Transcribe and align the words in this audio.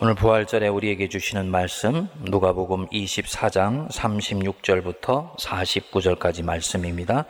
오늘 0.00 0.14
부활절에 0.14 0.68
우리에게 0.68 1.08
주시는 1.08 1.50
말씀 1.50 2.08
누가복음 2.20 2.86
24장 2.86 3.90
36절부터 3.90 5.36
49절까지 5.36 6.44
말씀입니다. 6.44 7.24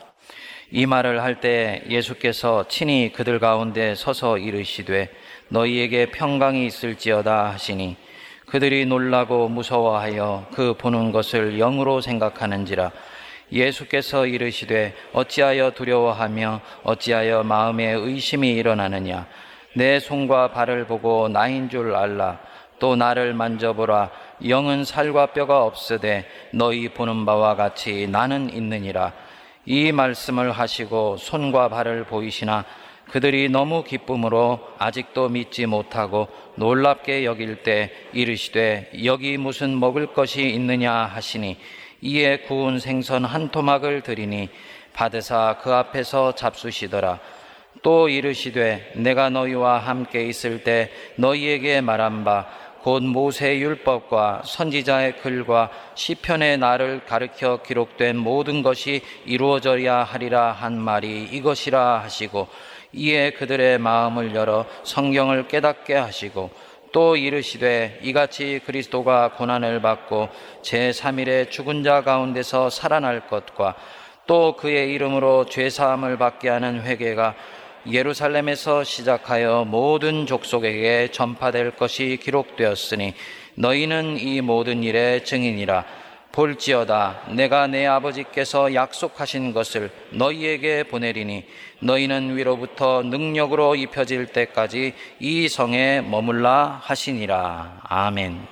이 0.70 0.84
말을 0.84 1.22
할 1.22 1.40
때 1.40 1.82
예수께서 1.88 2.68
친히 2.68 3.10
그들 3.10 3.38
가운데 3.38 3.94
서서 3.94 4.36
이르시되 4.36 5.08
너희에게 5.48 6.10
평강이 6.10 6.66
있을지어다 6.66 7.52
하시니 7.52 7.96
그들이 8.44 8.84
놀라고 8.84 9.48
무서워하여 9.48 10.48
그 10.52 10.74
보는 10.76 11.10
것을 11.10 11.56
영으로 11.58 12.02
생각하는지라. 12.02 12.92
예수께서 13.50 14.26
이르시되 14.26 14.94
어찌하여 15.14 15.70
두려워하며 15.70 16.60
어찌하여 16.82 17.44
마음에 17.44 17.92
의심이 17.92 18.50
일어나느냐? 18.50 19.26
내 19.74 20.00
손과 20.00 20.50
발을 20.50 20.86
보고 20.86 21.28
나인 21.28 21.70
줄 21.70 21.94
알라 21.94 22.40
또 22.78 22.96
나를 22.96 23.34
만져보라. 23.34 24.10
영은 24.46 24.84
살과 24.84 25.26
뼈가 25.26 25.64
없으되 25.64 26.26
너희 26.52 26.88
보는 26.88 27.24
바와 27.24 27.56
같이 27.56 28.06
나는 28.06 28.52
있느니라. 28.52 29.12
이 29.66 29.92
말씀을 29.92 30.52
하시고 30.52 31.16
손과 31.18 31.68
발을 31.68 32.04
보이시나 32.04 32.64
그들이 33.10 33.48
너무 33.48 33.84
기쁨으로 33.84 34.60
아직도 34.78 35.30
믿지 35.30 35.66
못하고 35.66 36.28
놀랍게 36.56 37.24
여길 37.24 37.62
때 37.62 37.90
이르시되 38.12 38.90
여기 39.04 39.38
무슨 39.38 39.78
먹을 39.78 40.08
것이 40.08 40.48
있느냐 40.50 40.92
하시니 40.92 41.56
이에 42.02 42.38
구운 42.40 42.78
생선 42.78 43.24
한 43.24 43.48
토막을 43.48 44.02
드리니 44.02 44.50
받으사 44.92 45.58
그 45.62 45.72
앞에서 45.72 46.34
잡수시더라. 46.34 47.18
또 47.82 48.08
이르시되 48.08 48.92
내가 48.96 49.30
너희와 49.30 49.78
함께 49.78 50.26
있을 50.26 50.64
때 50.64 50.90
너희에게 51.16 51.80
말한 51.80 52.24
바 52.24 52.46
곧 52.82 53.02
모세 53.02 53.58
율법과 53.58 54.42
선지자의 54.44 55.18
글과 55.18 55.70
시편의 55.94 56.58
나를 56.58 57.04
가르켜 57.06 57.60
기록된 57.62 58.16
모든 58.16 58.62
것이 58.62 59.02
이루어져야 59.26 60.04
하리라 60.04 60.52
한 60.52 60.78
말이 60.78 61.24
이것이라 61.24 62.00
하시고 62.00 62.48
이에 62.92 63.30
그들의 63.30 63.78
마음을 63.78 64.34
열어 64.34 64.66
성경을 64.84 65.48
깨닫게 65.48 65.94
하시고 65.94 66.50
또 66.92 67.16
이르시되 67.16 68.00
이같이 68.02 68.60
그리스도가 68.64 69.32
고난을 69.32 69.82
받고 69.82 70.28
제3일에 70.62 71.50
죽은 71.50 71.82
자 71.82 72.02
가운데서 72.02 72.70
살아날 72.70 73.26
것과 73.28 73.74
또 74.26 74.56
그의 74.56 74.92
이름으로 74.92 75.46
죄 75.46 75.70
사함을 75.70 76.18
받게 76.18 76.48
하는 76.48 76.82
회개가 76.82 77.34
예루살렘에서 77.86 78.84
시작하여 78.84 79.64
모든 79.66 80.26
족속에게 80.26 81.10
전파될 81.12 81.72
것이 81.72 82.18
기록되었으니 82.22 83.14
너희는 83.54 84.18
이 84.18 84.40
모든 84.40 84.82
일의 84.82 85.24
증인이라. 85.24 85.84
볼지어다 86.32 87.22
내가 87.30 87.66
내 87.66 87.86
아버지께서 87.86 88.72
약속하신 88.74 89.52
것을 89.52 89.90
너희에게 90.10 90.84
보내리니 90.84 91.44
너희는 91.80 92.36
위로부터 92.36 93.02
능력으로 93.02 93.74
입혀질 93.74 94.26
때까지 94.26 94.94
이 95.18 95.48
성에 95.48 96.00
머물라 96.02 96.80
하시니라. 96.82 97.80
아멘. 97.82 98.46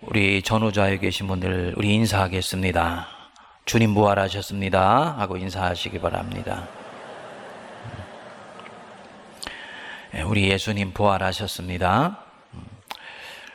우리 0.00 0.42
전후좌에 0.42 0.98
계신 0.98 1.26
분들 1.26 1.74
우리 1.76 1.94
인사하겠습니다. 1.94 3.08
주님 3.64 3.94
부활하셨습니다. 3.94 5.16
하고 5.18 5.36
인사하시기 5.36 5.98
바랍니다 6.00 6.66
예, 9.46 9.97
우리 10.26 10.50
예수님 10.50 10.92
부활하셨습니다. 10.92 12.24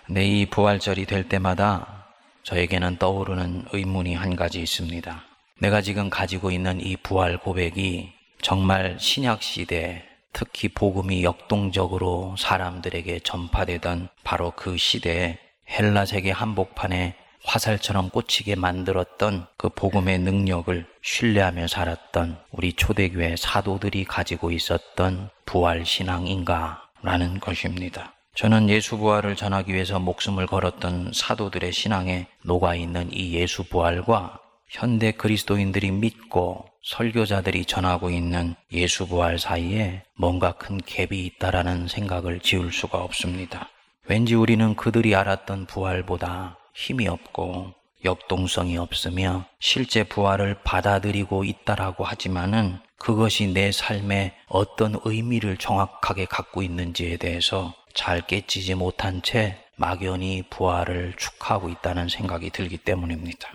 내 0.09 0.25
이 0.25 0.45
부활절이 0.45 1.05
될 1.05 1.27
때마다 1.29 2.05
저에게는 2.43 2.97
떠오르는 2.97 3.65
의문이 3.71 4.13
한 4.15 4.35
가지 4.35 4.61
있습니다. 4.61 5.23
내가 5.59 5.81
지금 5.81 6.09
가지고 6.09 6.51
있는 6.51 6.81
이 6.81 6.97
부활 6.97 7.37
고백이 7.37 8.11
정말 8.41 8.97
신약 8.99 9.41
시대 9.41 10.03
특히 10.33 10.67
복음이 10.67 11.23
역동적으로 11.23 12.35
사람들에게 12.37 13.19
전파되던 13.19 14.09
바로 14.23 14.51
그 14.51 14.77
시대에 14.77 15.39
헬라 15.69 16.05
세계 16.05 16.31
한복판에 16.31 17.15
화살처럼 17.43 18.09
꽂히게 18.09 18.55
만들었던 18.55 19.47
그 19.57 19.69
복음의 19.69 20.19
능력을 20.19 20.85
신뢰하며 21.01 21.67
살았던 21.67 22.37
우리 22.51 22.73
초대교회 22.73 23.35
사도들이 23.37 24.05
가지고 24.05 24.51
있었던 24.51 25.29
부활 25.45 25.85
신앙인가? 25.85 26.83
라는 27.03 27.39
것입니다. 27.39 28.13
저는 28.33 28.69
예수 28.69 28.97
부활을 28.97 29.35
전하기 29.35 29.73
위해서 29.73 29.99
목숨을 29.99 30.47
걸었던 30.47 31.11
사도들의 31.13 31.71
신앙에 31.71 32.27
녹아 32.43 32.75
있는 32.75 33.09
이 33.11 33.33
예수 33.33 33.63
부활과 33.65 34.39
현대 34.69 35.11
그리스도인들이 35.11 35.91
믿고 35.91 36.65
설교자들이 36.81 37.65
전하고 37.65 38.09
있는 38.09 38.55
예수 38.71 39.05
부활 39.07 39.37
사이에 39.37 40.03
뭔가 40.17 40.53
큰 40.53 40.79
갭이 40.79 41.13
있다라는 41.13 41.87
생각을 41.87 42.39
지울 42.39 42.71
수가 42.71 42.99
없습니다. 43.03 43.69
왠지 44.07 44.33
우리는 44.33 44.75
그들이 44.75 45.13
알았던 45.15 45.67
부활보다 45.67 46.57
힘이 46.73 47.07
없고 47.07 47.73
역동성이 48.03 48.77
없으며 48.77 49.45
실제 49.59 50.03
부활을 50.03 50.57
받아들이고 50.63 51.43
있다라고 51.43 52.03
하지만은 52.03 52.79
그것이 52.97 53.47
내 53.47 53.71
삶에 53.71 54.35
어떤 54.47 54.95
의미를 55.05 55.57
정확하게 55.57 56.25
갖고 56.25 56.61
있는지에 56.63 57.17
대해서 57.17 57.73
잘 57.93 58.21
깨지지 58.21 58.75
못한 58.75 59.21
채 59.21 59.57
막연히 59.75 60.43
부활을 60.49 61.13
축하하고 61.17 61.69
있다는 61.69 62.09
생각이 62.09 62.49
들기 62.49 62.77
때문입니다. 62.77 63.49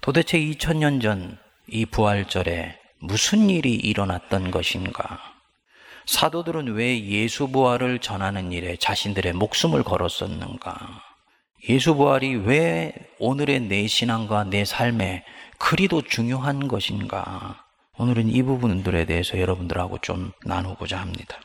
도대체 0.00 0.38
2000년 0.38 1.02
전 1.02 1.38
이 1.72 1.86
부활절에 1.86 2.76
무슨 2.98 3.48
일이 3.48 3.74
일어났던 3.74 4.50
것인가? 4.50 5.20
사도들은 6.06 6.74
왜 6.74 7.00
예수 7.04 7.46
부활을 7.48 8.00
전하는 8.00 8.50
일에 8.50 8.76
자신들의 8.76 9.34
목숨을 9.34 9.84
걸었었는가? 9.84 11.09
예수 11.68 11.94
부활이 11.94 12.36
왜 12.36 12.92
오늘의 13.18 13.60
내 13.60 13.86
신앙과 13.86 14.44
내 14.44 14.64
삶에 14.64 15.24
그리도 15.58 16.02
중요한 16.02 16.68
것인가? 16.68 17.64
오늘은 17.98 18.30
이 18.30 18.42
부분들에 18.42 19.04
대해서 19.04 19.38
여러분들하고 19.38 19.98
좀 19.98 20.32
나누고자 20.46 20.98
합니다. 20.98 21.38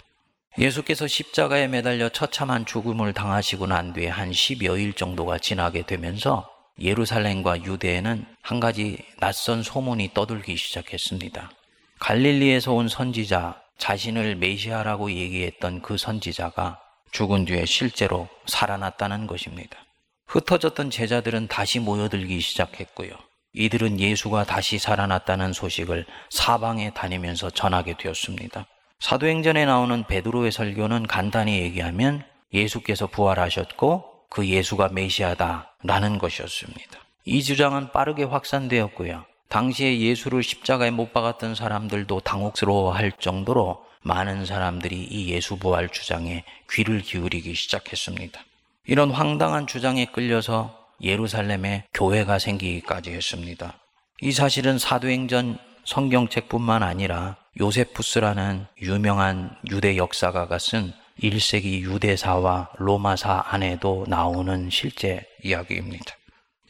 예수께서 0.58 1.06
십자가에 1.06 1.68
매달려 1.68 2.08
처참한 2.08 2.66
죽음을 2.66 3.12
당하시고 3.12 3.68
난 3.68 3.92
뒤에 3.92 4.08
한 4.08 4.32
10여일 4.32 4.96
정도가 4.96 5.38
지나게 5.38 5.82
되면서 5.82 6.50
예루살렘과 6.80 7.66
유대에는 7.66 8.26
한 8.42 8.60
가지 8.62 8.98
낯선 9.20 9.64
소문이 9.64 10.12
떠들기 10.14 10.56
시작했습니다. 10.56 11.52
갈릴리에서 12.00 12.72
온 12.72 12.88
선지자, 12.88 13.62
자신을 13.78 14.38
메시아라고 14.38 15.12
얘기했던 15.12 15.82
그 15.82 15.98
선지자가 15.98 16.80
죽은 17.12 17.46
뒤에 17.46 17.66
실제로 17.66 18.30
살아났다는 18.46 19.28
것입니다. 19.28 19.85
흩어졌던 20.28 20.90
제자들은 20.90 21.48
다시 21.48 21.80
모여들기 21.80 22.40
시작했고요. 22.40 23.12
이들은 23.54 24.00
예수가 24.00 24.44
다시 24.44 24.78
살아났다는 24.78 25.54
소식을 25.54 26.06
사방에 26.30 26.92
다니면서 26.94 27.50
전하게 27.50 27.96
되었습니다. 27.98 28.66
사도행전에 29.00 29.66
나오는 29.66 30.04
베드로의 30.06 30.52
설교는 30.52 31.08
간단히 31.08 31.60
얘기하면 31.60 32.26
예수께서 32.54 33.08
부활하셨고 33.08 34.26
그 34.30 34.48
예수가 34.48 34.90
메시아다라는 34.90 36.18
것이었습니다. 36.18 37.00
이 37.26 37.44
주장은 37.44 37.92
빠르게 37.92 38.24
확산되었고요. 38.24 39.26
당시에 39.48 40.00
예수를 40.00 40.44
십자가에 40.44 40.92
못 40.92 41.14
박았던 41.14 41.56
사람들도 41.56 42.20
당혹스러워할 42.22 43.14
정도로 43.20 43.86
많은 44.02 44.46
사람들이 44.46 44.96
이 44.96 45.30
예수 45.30 45.58
부활 45.58 45.90
주장에 45.90 46.44
귀를 46.72 47.02
기울이기 47.02 47.54
시작했습니다. 47.56 48.44
이런 48.88 49.10
황당한 49.10 49.66
주장에 49.66 50.06
끌려서 50.06 50.78
예루살렘에 51.02 51.86
교회가 51.94 52.38
생기기까지 52.38 53.12
했습니다. 53.12 53.80
이 54.22 54.32
사실은 54.32 54.78
사도행전 54.78 55.58
성경책뿐만 55.86 56.84
아니라 56.84 57.36
요세푸스라는 57.60 58.68
유명한 58.82 59.56
유대 59.70 59.98
역사가가 59.98 60.60
쓴 60.60 60.94
1세기 61.22 61.82
유대사와 61.82 62.70
로마사 62.78 63.46
안에도 63.48 64.06
나오는 64.08 64.70
실제 64.70 65.26
이야기입니다. 65.44 66.06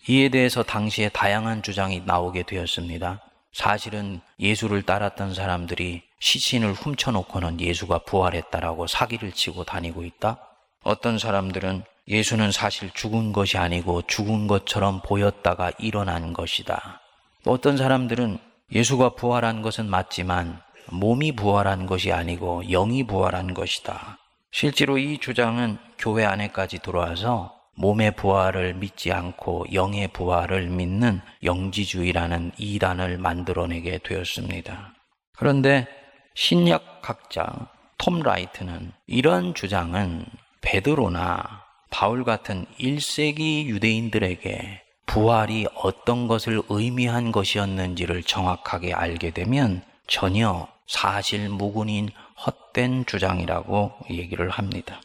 이에 0.07 0.29
대해서 0.29 0.63
당시에 0.63 1.09
다양한 1.09 1.63
주장이 1.63 2.03
나오게 2.06 2.44
되었습니다. 2.44 3.21
사실은 3.51 4.21
예수를 4.39 4.83
따랐던 4.83 5.33
사람들이 5.33 6.03
시신을 6.19 6.73
훔쳐놓고는 6.73 7.59
예수가 7.59 8.00
부활했다라고 8.00 8.88
사기를 8.88 9.31
치고 9.31 9.63
다니고 9.63 10.03
있다. 10.03 10.39
어떤 10.83 11.17
사람들은 11.17 11.83
예수는 12.07 12.51
사실 12.51 12.91
죽은 12.91 13.33
것이 13.33 13.57
아니고 13.57 14.03
죽은 14.03 14.47
것처럼 14.47 15.01
보였다가 15.01 15.71
일어난 15.79 16.33
것이다. 16.33 17.01
어떤 17.45 17.77
사람들은 17.77 18.37
예수가 18.71 19.15
부활한 19.15 19.61
것은 19.61 19.89
맞지만 19.89 20.61
몸이 20.91 21.31
부활한 21.33 21.87
것이 21.87 22.11
아니고 22.11 22.63
영이 22.69 23.05
부활한 23.07 23.53
것이다. 23.53 24.19
실제로 24.51 24.97
이 24.97 25.17
주장은 25.17 25.77
교회 25.97 26.25
안에까지 26.25 26.79
들어와서 26.79 27.53
몸의 27.77 28.15
부활을 28.15 28.75
믿지 28.75 29.11
않고 29.11 29.65
영의 29.73 30.07
부활을 30.07 30.67
믿는 30.67 31.21
영지주의라는 31.43 32.53
이단을 32.57 33.17
만들어내게 33.17 33.99
되었습니다. 33.99 34.93
그런데 35.37 35.87
신약학자 36.35 37.67
톰 37.97 38.21
라이트는 38.21 38.93
이런 39.07 39.53
주장은 39.53 40.25
베드로나 40.61 41.64
바울 41.97 42.25
같은 42.25 42.65
1세기 42.77 43.68
유대인들에게 43.68 44.81
부활이 45.06 45.65
어떤 45.75 46.27
것을 46.27 46.62
의미한 46.68 47.31
것이었는지를 47.31 48.24
정확하게 48.24 48.94
알게 48.94 49.30
되면 49.30 49.81
전혀 50.06 50.68
사실 50.88 51.47
무근인 51.47 52.09
헛된 52.45 53.06
주장이라고 53.06 53.94
얘기를 54.09 54.50
합니다. 54.50 55.01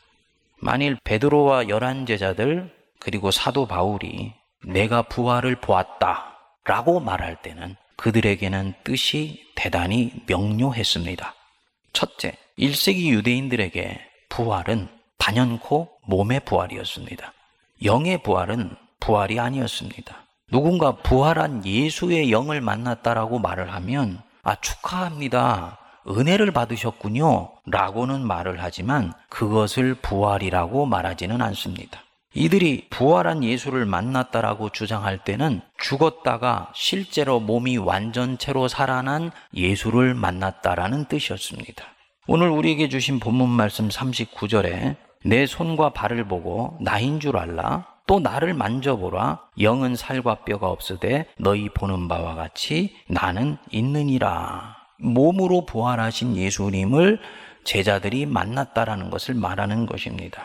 만일 0.59 0.97
베드로와 1.05 1.69
열한 1.69 2.07
제자들 2.07 2.75
그리고 2.99 3.31
사도 3.31 3.67
바울이 3.67 4.33
내가 4.65 5.03
부활을 5.03 5.61
보았다 5.61 6.39
라고 6.65 6.99
말할 6.99 7.41
때는 7.41 7.77
그들에게는 7.95 8.75
뜻이 8.83 9.47
대단히 9.55 10.11
명료했습니다. 10.27 11.37
첫째, 11.93 12.33
1세기 12.59 13.11
유대인들에게 13.11 14.01
부활은 14.29 15.00
단연코 15.21 15.89
몸의 16.07 16.41
부활이었습니다. 16.41 17.33
영의 17.85 18.21
부활은 18.23 18.75
부활이 18.99 19.39
아니었습니다. 19.39 20.17
누군가 20.51 20.97
부활한 20.97 21.65
예수의 21.65 22.33
영을 22.33 22.61
만났다라고 22.61 23.39
말을 23.39 23.73
하면 23.73 24.21
아 24.43 24.57
축하합니다. 24.57 25.79
은혜를 26.09 26.51
받으셨군요. 26.51 27.53
라고는 27.67 28.27
말을 28.27 28.57
하지만 28.61 29.13
그것을 29.29 29.95
부활이라고 29.95 30.87
말하지는 30.87 31.41
않습니다. 31.43 32.01
이들이 32.33 32.89
부활한 32.91 33.45
예수를 33.45 33.85
만났다라고 33.87 34.71
주장할 34.71 35.19
때는 35.25 35.61
죽었다가 35.79 36.73
실제로 36.75 37.41
몸이 37.41 37.77
완전체로 37.77 38.69
살아난 38.69 39.31
예수를 39.55 40.15
만났다라는 40.15 41.07
뜻이었습니다. 41.07 41.85
오늘 42.27 42.49
우리에게 42.49 42.89
주신 42.89 43.19
본문 43.21 43.49
말씀 43.49 43.89
39절에 43.89 44.97
내 45.25 45.47
손과 45.47 45.91
발을 45.91 46.25
보고 46.25 46.79
나인 46.81 47.21
줄 47.21 47.37
알라 47.37 47.87
또 48.07 48.21
나를 48.21 48.55
만져보라 48.55 49.41
영은 49.61 49.95
살과 49.95 50.45
뼈가 50.47 50.69
없으되 50.69 51.27
너희 51.39 51.69
보는 51.69 52.09
바와 52.09 52.35
같이 52.35 52.97
나는 53.07 53.57
있느니라 53.71 54.77
몸으로 54.99 55.67
부활하신 55.67 56.37
예수님을 56.37 57.21
제자들이 57.65 58.27
만났다라는 58.27 59.11
것을 59.11 59.35
말하는 59.35 59.87
것입니다. 59.87 60.43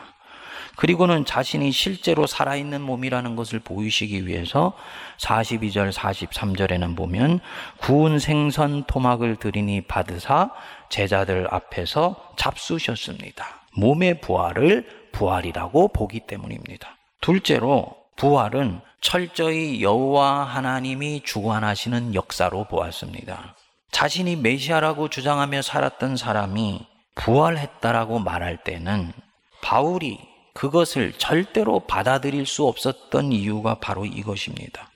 그리고는 0.76 1.24
자신이 1.24 1.72
실제로 1.72 2.28
살아있는 2.28 2.82
몸이라는 2.82 3.36
것을 3.36 3.60
보이시기 3.60 4.28
위해서 4.28 4.74
42절, 5.18 5.94
43절에는 5.94 6.98
보면 6.98 7.40
구운 7.78 8.20
생선 8.20 8.84
토막을 8.84 9.38
드리니 9.38 9.82
받으사 9.82 10.52
제자들 10.90 11.48
앞에서 11.50 12.34
잡수셨습니다. 12.36 13.65
몸의 13.76 14.22
부활을 14.22 14.86
부활이라고 15.12 15.90
보기 15.90 16.22
때문입니다. 16.22 16.98
둘째로 17.22 17.96
부활은 18.18 18.82
철저히 19.02 19.82
여호와 19.82 20.44
하나님이 20.44 21.22
주관하시는 21.24 22.16
역사로 22.16 22.66
보았습니다. 22.66 23.56
자신이 23.92 24.36
메시아라고 24.36 25.10
주장하며 25.10 25.62
살았던 25.62 26.18
사람이 26.18 26.86
부활했다라고 27.16 28.20
말할 28.20 28.64
때는 28.64 29.14
바울이 29.62 30.20
그것을 30.54 31.14
절대로 31.14 31.82
받아들일 31.82 32.46
수 32.46 32.66
없었던 32.66 33.32
이유가 33.32 33.76
바로 33.76 34.06
이것입니다. 34.06 34.90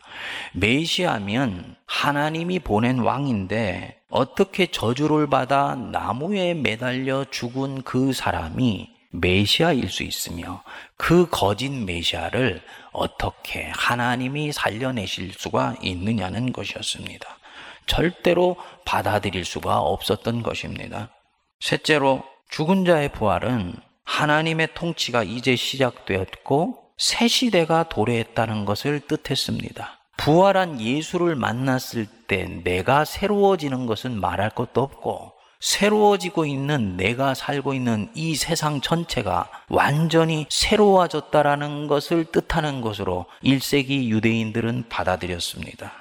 메시아면 0.53 1.75
하나님이 1.85 2.59
보낸 2.59 2.99
왕인데 2.99 4.01
어떻게 4.09 4.67
저주를 4.67 5.27
받아 5.27 5.75
나무에 5.75 6.53
매달려 6.53 7.25
죽은 7.29 7.83
그 7.83 8.13
사람이 8.13 8.89
메시아일 9.11 9.89
수 9.89 10.03
있으며 10.03 10.63
그 10.97 11.27
거짓 11.29 11.69
메시아를 11.69 12.61
어떻게 12.91 13.71
하나님이 13.75 14.51
살려내실 14.51 15.33
수가 15.33 15.75
있느냐는 15.81 16.53
것이었습니다. 16.53 17.27
절대로 17.85 18.55
받아들일 18.85 19.45
수가 19.45 19.79
없었던 19.79 20.43
것입니다. 20.43 21.09
셋째로 21.59 22.23
죽은 22.49 22.85
자의 22.85 23.09
부활은 23.09 23.75
하나님의 24.03 24.69
통치가 24.75 25.23
이제 25.23 25.55
시작되었고 25.55 26.83
새 26.97 27.27
시대가 27.27 27.87
도래했다는 27.89 28.65
것을 28.65 29.01
뜻했습니다. 29.01 29.98
부활한 30.19 30.81
예수를 30.81 31.35
만났을 31.35 32.05
때 32.27 32.43
내가 32.65 33.05
새로워지는 33.05 33.85
것은 33.85 34.19
말할 34.19 34.49
것도 34.49 34.81
없고 34.81 35.31
새로워지고 35.61 36.45
있는 36.45 36.97
내가 36.97 37.33
살고 37.33 37.73
있는 37.73 38.09
이 38.13 38.35
세상 38.35 38.81
전체가 38.81 39.49
완전히 39.69 40.45
새로워졌다라는 40.49 41.87
것을 41.87 42.25
뜻하는 42.25 42.81
것으로 42.81 43.27
1세기 43.45 44.09
유대인들은 44.09 44.89
받아들였습니다. 44.89 45.93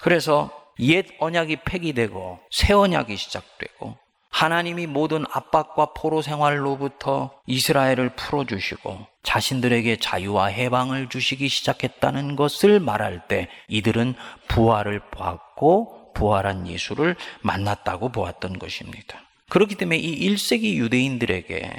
그래서 0.00 0.50
옛 0.78 1.06
언약이 1.18 1.56
폐기되고 1.64 2.38
새 2.52 2.72
언약이 2.72 3.16
시작되고 3.16 3.96
하나님이 4.30 4.86
모든 4.86 5.24
압박과 5.30 5.94
포로 5.94 6.22
생활로부터 6.22 7.30
이스라엘을 7.46 8.10
풀어주시고 8.10 9.06
자신들에게 9.22 9.96
자유와 9.96 10.46
해방을 10.46 11.08
주시기 11.08 11.48
시작했다는 11.48 12.36
것을 12.36 12.80
말할 12.80 13.26
때 13.26 13.48
이들은 13.68 14.14
부활을 14.48 15.00
보았고 15.10 16.12
부활한 16.14 16.66
예수를 16.66 17.16
만났다고 17.42 18.10
보았던 18.10 18.58
것입니다. 18.58 19.22
그렇기 19.48 19.76
때문에 19.76 19.96
이 19.98 20.28
1세기 20.28 20.74
유대인들에게 20.74 21.70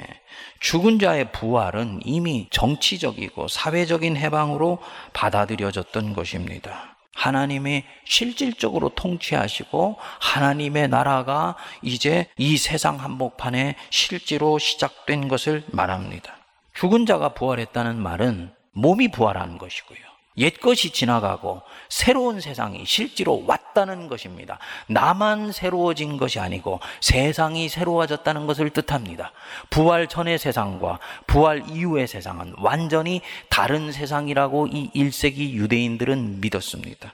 죽은 0.58 0.98
자의 0.98 1.30
부활은 1.30 2.00
이미 2.04 2.48
정치적이고 2.50 3.48
사회적인 3.48 4.16
해방으로 4.16 4.78
받아들여졌던 5.12 6.14
것입니다. 6.14 6.96
하나님이 7.14 7.84
실질적으로 8.04 8.90
통치하시고 8.90 9.96
하나님의 10.20 10.88
나라가 10.88 11.56
이제 11.82 12.28
이 12.36 12.56
세상 12.56 13.00
한복판에 13.00 13.76
실제로 13.90 14.58
시작된 14.58 15.28
것을 15.28 15.64
말합니다. 15.72 16.36
죽은 16.74 17.06
자가 17.06 17.34
부활했다는 17.34 18.00
말은 18.00 18.52
몸이 18.72 19.10
부활한 19.10 19.58
것이고요. 19.58 20.09
옛것이 20.36 20.90
지나가고 20.90 21.62
새로운 21.88 22.40
세상이 22.40 22.84
실제로 22.86 23.42
왔다는 23.46 24.08
것입니다. 24.08 24.58
나만 24.86 25.52
새로워진 25.52 26.16
것이 26.16 26.38
아니고 26.38 26.80
세상이 27.00 27.68
새로워졌다는 27.68 28.46
것을 28.46 28.70
뜻합니다. 28.70 29.32
부활 29.70 30.06
전의 30.06 30.38
세상과 30.38 30.98
부활 31.26 31.68
이후의 31.68 32.06
세상은 32.06 32.54
완전히 32.58 33.20
다른 33.48 33.92
세상이라고 33.92 34.68
이 34.68 34.90
1세기 34.94 35.52
유대인들은 35.52 36.40
믿었습니다. 36.40 37.12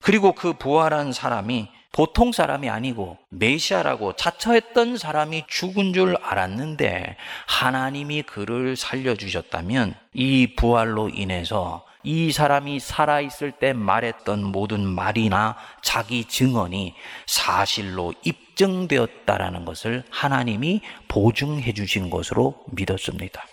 그리고 0.00 0.32
그 0.32 0.52
부활한 0.52 1.12
사람이 1.12 1.68
보통 1.90 2.32
사람이 2.32 2.68
아니고 2.68 3.18
메시아라고 3.30 4.12
자처했던 4.12 4.98
사람이 4.98 5.44
죽은 5.48 5.94
줄 5.94 6.16
알았는데 6.22 7.16
하나님이 7.46 8.22
그를 8.22 8.76
살려주셨다면 8.76 9.94
이 10.12 10.54
부활로 10.54 11.08
인해서 11.08 11.87
이 12.08 12.32
사람이 12.32 12.80
살아있을 12.80 13.52
때 13.60 13.74
말했던 13.74 14.42
모든 14.42 14.80
말이나 14.82 15.56
자기 15.82 16.24
증언이 16.24 16.94
사실로 17.26 18.14
입증되었다라는 18.24 19.66
것을 19.66 20.04
하나님이 20.08 20.80
보증해 21.08 21.74
주신 21.74 22.08
것으로 22.08 22.64
믿었습니다. 22.72 23.44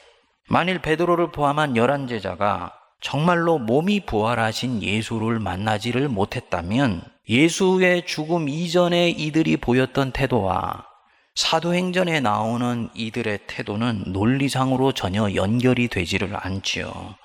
만일 0.48 0.80
베드로를 0.80 1.34
포함한 1.34 1.76
열한 1.76 2.08
제자가 2.08 2.72
정말로 3.02 3.60
몸이 3.60 4.06
부활하신 4.06 4.82
예수를 4.82 5.40
만나지를 5.40 6.08
못했다면 6.08 7.04
예수의 7.28 8.06
죽음 8.06 8.48
이전에 8.48 9.10
이들이 9.10 9.58
보였던 9.58 10.14
태도와 10.14 10.86
사도행전에 11.36 12.22
나오는 12.22 12.88
이들의 12.94 13.40
태도는 13.48 14.06
논리상으로 14.14 14.94
전혀 14.94 15.34
연결이 15.36 15.90
되지를 15.90 16.38
않지요. 16.40 17.18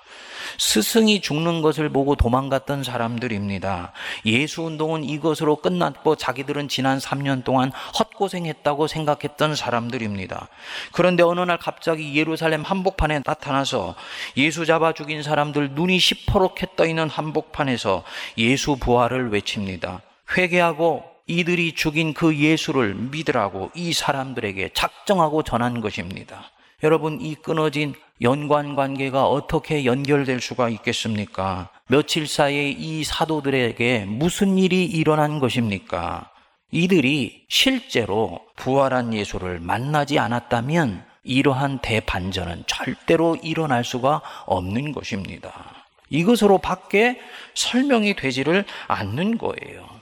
스승이 0.57 1.21
죽는 1.21 1.61
것을 1.61 1.89
보고 1.89 2.15
도망갔던 2.15 2.83
사람들입니다. 2.83 3.93
예수 4.25 4.63
운동은 4.63 5.03
이것으로 5.03 5.57
끝났고 5.57 6.15
자기들은 6.15 6.67
지난 6.67 6.97
3년 6.99 7.43
동안 7.43 7.71
헛고생했다고 7.97 8.87
생각했던 8.87 9.55
사람들입니다. 9.55 10.47
그런데 10.91 11.23
어느 11.23 11.41
날 11.41 11.57
갑자기 11.57 12.15
예루살렘 12.15 12.61
한복판에 12.63 13.21
나타나서 13.25 13.95
예수 14.37 14.65
잡아 14.65 14.93
죽인 14.93 15.23
사람들 15.23 15.71
눈이 15.71 15.99
시퍼렇게 15.99 16.67
떠 16.75 16.85
있는 16.85 17.09
한복판에서 17.09 18.03
예수 18.37 18.75
부활을 18.77 19.31
외칩니다. 19.31 20.01
회개하고 20.37 21.03
이들이 21.27 21.75
죽인 21.75 22.13
그 22.13 22.35
예수를 22.35 22.93
믿으라고 22.95 23.71
이 23.73 23.93
사람들에게 23.93 24.71
작정하고 24.73 25.43
전한 25.43 25.79
것입니다. 25.81 26.50
여러분, 26.83 27.21
이 27.21 27.35
끊어진 27.35 27.93
연관 28.21 28.75
관계가 28.75 29.27
어떻게 29.27 29.85
연결될 29.85 30.41
수가 30.41 30.69
있겠습니까? 30.69 31.69
며칠 31.87 32.27
사이에 32.27 32.69
이 32.69 33.03
사도들에게 33.03 34.05
무슨 34.07 34.57
일이 34.57 34.85
일어난 34.85 35.39
것입니까? 35.39 36.31
이들이 36.71 37.45
실제로 37.49 38.39
부활한 38.55 39.13
예수를 39.13 39.59
만나지 39.59 40.17
않았다면 40.17 41.05
이러한 41.23 41.79
대반전은 41.79 42.63
절대로 42.65 43.35
일어날 43.35 43.83
수가 43.83 44.21
없는 44.47 44.91
것입니다. 44.91 45.51
이것으로 46.09 46.57
밖에 46.57 47.19
설명이 47.53 48.15
되지를 48.15 48.65
않는 48.87 49.37
거예요. 49.37 50.00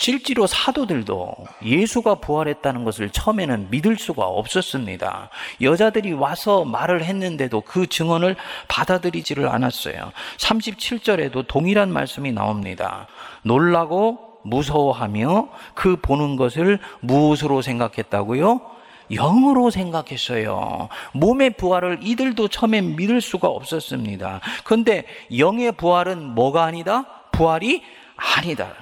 실제로 0.00 0.46
사도들도 0.46 1.34
예수가 1.62 2.16
부활했다는 2.16 2.84
것을 2.84 3.10
처음에는 3.10 3.68
믿을 3.70 3.98
수가 3.98 4.24
없었습니다. 4.24 5.28
여자들이 5.60 6.14
와서 6.14 6.64
말을 6.64 7.04
했는데도 7.04 7.60
그 7.60 7.86
증언을 7.86 8.34
받아들이지를 8.66 9.46
않았어요. 9.46 10.12
37절에도 10.38 11.46
동일한 11.46 11.92
말씀이 11.92 12.32
나옵니다. 12.32 13.08
놀라고 13.42 14.40
무서워하며 14.42 15.50
그 15.74 15.96
보는 15.96 16.36
것을 16.36 16.78
무엇으로 17.00 17.60
생각했다고요? 17.60 18.62
영으로 19.10 19.68
생각했어요. 19.68 20.88
몸의 21.12 21.50
부활을 21.58 21.98
이들도 22.00 22.48
처음에 22.48 22.80
믿을 22.80 23.20
수가 23.20 23.48
없었습니다. 23.48 24.40
그런데 24.64 25.04
영의 25.36 25.72
부활은 25.72 26.24
뭐가 26.34 26.64
아니다? 26.64 27.04
부활이 27.32 27.82
아니다. 28.16 28.72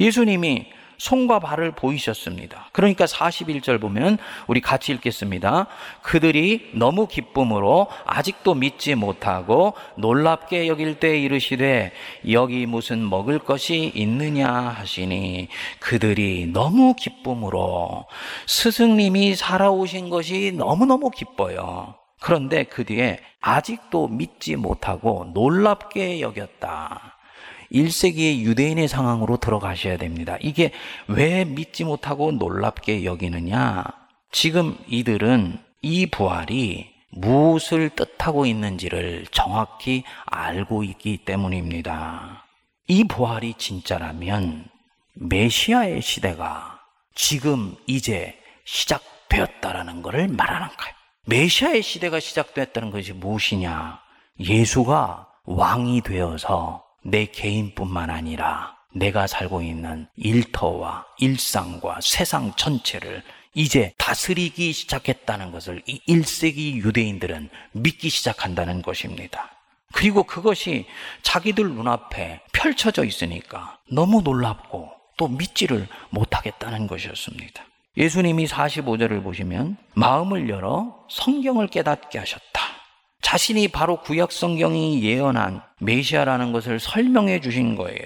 예수님이 0.00 0.66
손과 0.98 1.40
발을 1.40 1.72
보이셨습니다. 1.72 2.68
그러니까 2.72 3.04
41절 3.04 3.80
보면 3.80 4.18
우리 4.46 4.60
같이 4.60 4.92
읽겠습니다. 4.92 5.66
그들이 6.02 6.70
너무 6.74 7.06
기쁨으로 7.06 7.88
아직도 8.06 8.54
믿지 8.54 8.94
못하고 8.94 9.74
놀랍게 9.96 10.68
여길 10.68 11.00
때 11.00 11.18
이르시되 11.18 11.92
여기 12.30 12.66
무슨 12.66 13.08
먹을 13.08 13.38
것이 13.38 13.92
있느냐 13.94 14.48
하시니 14.48 15.48
그들이 15.80 16.46
너무 16.52 16.94
기쁨으로 16.94 18.06
스승님이 18.46 19.34
살아오신 19.34 20.10
것이 20.10 20.52
너무너무 20.56 21.10
기뻐요. 21.10 21.96
그런데 22.20 22.64
그 22.64 22.84
뒤에 22.84 23.20
아직도 23.40 24.08
믿지 24.08 24.56
못하고 24.56 25.30
놀랍게 25.34 26.20
여겼다. 26.20 27.18
1세기의 27.74 28.40
유대인의 28.42 28.88
상황으로 28.88 29.36
들어가셔야 29.36 29.96
됩니다. 29.98 30.38
이게 30.40 30.70
왜 31.08 31.44
믿지 31.44 31.84
못하고 31.84 32.32
놀랍게 32.32 33.04
여기느냐? 33.04 33.84
지금 34.30 34.78
이들은 34.86 35.58
이 35.82 36.06
부활이 36.06 36.94
무엇을 37.10 37.90
뜻하고 37.90 38.46
있는지를 38.46 39.26
정확히 39.30 40.04
알고 40.26 40.84
있기 40.84 41.18
때문입니다. 41.18 42.44
이 42.88 43.04
부활이 43.04 43.54
진짜라면 43.54 44.66
메시아의 45.14 46.02
시대가 46.02 46.80
지금 47.14 47.76
이제 47.86 48.38
시작되었다라는 48.64 50.02
것을 50.02 50.28
말하는 50.28 50.68
거예요. 50.68 50.94
메시아의 51.26 51.82
시대가 51.82 52.20
시작되었다는 52.20 52.90
것이 52.90 53.12
무엇이냐? 53.12 54.00
예수가 54.40 55.28
왕이 55.44 56.02
되어서 56.02 56.83
내 57.04 57.26
개인뿐만 57.26 58.10
아니라 58.10 58.74
내가 58.94 59.26
살고 59.26 59.62
있는 59.62 60.06
일터와 60.16 61.06
일상과 61.18 61.98
세상 62.00 62.52
전체를 62.54 63.22
이제 63.54 63.92
다스리기 63.98 64.72
시작했다는 64.72 65.52
것을 65.52 65.82
이 65.86 66.00
1세기 66.08 66.76
유대인들은 66.76 67.50
믿기 67.72 68.08
시작한다는 68.08 68.82
것입니다. 68.82 69.50
그리고 69.92 70.24
그것이 70.24 70.86
자기들 71.22 71.70
눈앞에 71.70 72.40
펼쳐져 72.52 73.04
있으니까 73.04 73.78
너무 73.90 74.22
놀랍고 74.22 74.90
또 75.16 75.28
믿지를 75.28 75.86
못하겠다는 76.10 76.88
것이었습니다. 76.88 77.64
예수님이 77.96 78.46
45절을 78.46 79.22
보시면 79.22 79.76
마음을 79.94 80.48
열어 80.48 81.06
성경을 81.08 81.68
깨닫게 81.68 82.18
하셨다. 82.18 82.53
자신이 83.24 83.68
바로 83.68 83.96
구약 83.96 84.30
성경이 84.30 85.02
예언한 85.02 85.62
메시아라는 85.80 86.52
것을 86.52 86.78
설명해 86.78 87.40
주신 87.40 87.74
거예요. 87.74 87.98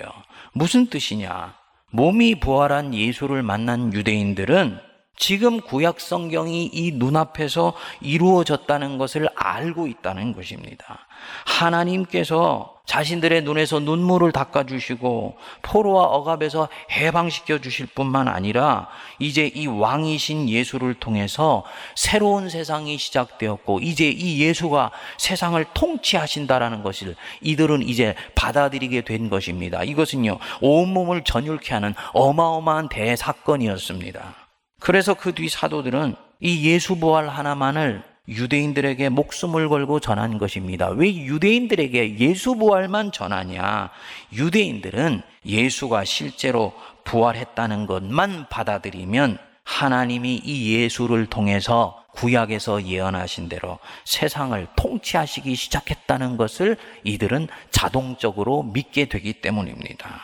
무슨 0.53 0.87
뜻이냐? 0.87 1.55
몸이 1.91 2.37
부활한 2.37 2.95
예수를 2.95 3.43
만난 3.43 3.93
유대인들은 3.93 4.79
지금 5.17 5.61
구약 5.61 5.99
성경이 5.99 6.67
이 6.67 6.93
눈앞에서 6.93 7.75
이루어졌다는 8.01 8.97
것을 8.97 9.29
알고 9.35 9.89
있다는 9.89 10.33
것입니다. 10.35 11.09
하나님께서 11.45 12.78
자신들의 12.89 13.43
눈에서 13.43 13.81
눈물을 13.81 14.33
닦아주시고 14.33 15.37
포로와 15.61 16.05
억압에서 16.05 16.69
해방시켜 16.91 17.59
주실 17.59 17.87
뿐만 17.87 18.29
아니라 18.29 18.89
이제 19.19 19.47
이 19.47 19.67
왕이신 19.67 20.49
예수를 20.49 20.95
통해서 20.95 21.65
새로운 21.95 22.49
세상이 22.49 22.97
시작되었고 22.97 23.81
이제 23.81 24.09
이 24.09 24.41
예수가 24.41 24.91
세상을 25.19 25.63
통치하신다라는 25.75 26.83
것을 26.83 27.15
이들은 27.43 27.83
이제 27.83 28.15
받아들이게 28.35 29.03
된 29.03 29.29
것입니다. 29.29 29.85
이것은요, 29.85 30.39
온몸을 30.63 31.25
전율케 31.25 31.75
하는 31.75 31.95
어마어마한 32.15 32.89
대사건이었습니다. 32.89 34.35
그래서 34.81 35.13
그 35.13 35.35
뒤 35.35 35.51
사도들은 35.51 36.17
이 36.41 36.71
예수 36.71 36.97
부활 36.97 37.29
하나만을 37.29 38.03
유대인들에게 38.29 39.09
목숨을 39.09 39.69
걸고 39.69 40.01
전한 40.01 40.39
것입니다. 40.39 40.89
왜 40.89 41.15
유대인들에게 41.15 42.19
예수 42.19 42.55
부활만 42.57 43.11
전하냐? 43.11 43.91
유대인들은 44.33 45.23
예수가 45.47 46.05
실제로 46.05 46.75
부활했다는 47.05 47.87
것만 47.87 48.49
받아들이면 48.51 49.39
하나님이 49.65 50.43
이 50.45 50.75
예수를 50.75 51.27
통해서 51.27 52.05
구약에서 52.13 52.85
예언하신 52.85 53.49
대로 53.49 53.79
세상을 54.05 54.67
통치하시기 54.77 55.55
시작했다는 55.55 56.37
것을 56.37 56.77
이들은 57.05 57.49
자동적으로 57.71 58.63
믿게 58.63 59.07
되기 59.07 59.35
때문입니다. 59.35 60.21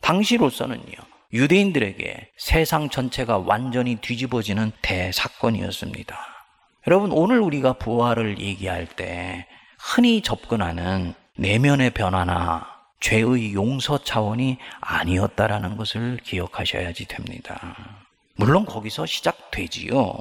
당시로서는요, 0.00 0.96
유대인들에게 1.32 2.30
세상 2.36 2.88
전체가 2.88 3.38
완전히 3.38 3.96
뒤집어지는 3.96 4.72
대사건이었습니다. 4.82 6.37
여러분, 6.88 7.12
오늘 7.12 7.40
우리가 7.40 7.74
부활을 7.74 8.38
얘기할 8.38 8.86
때 8.86 9.46
흔히 9.78 10.22
접근하는 10.22 11.12
내면의 11.36 11.90
변화나 11.90 12.66
죄의 13.00 13.52
용서 13.52 14.02
차원이 14.02 14.56
아니었다라는 14.80 15.76
것을 15.76 16.16
기억하셔야지 16.24 17.04
됩니다. 17.04 17.76
물론 18.36 18.64
거기서 18.64 19.04
시작되지요. 19.04 20.14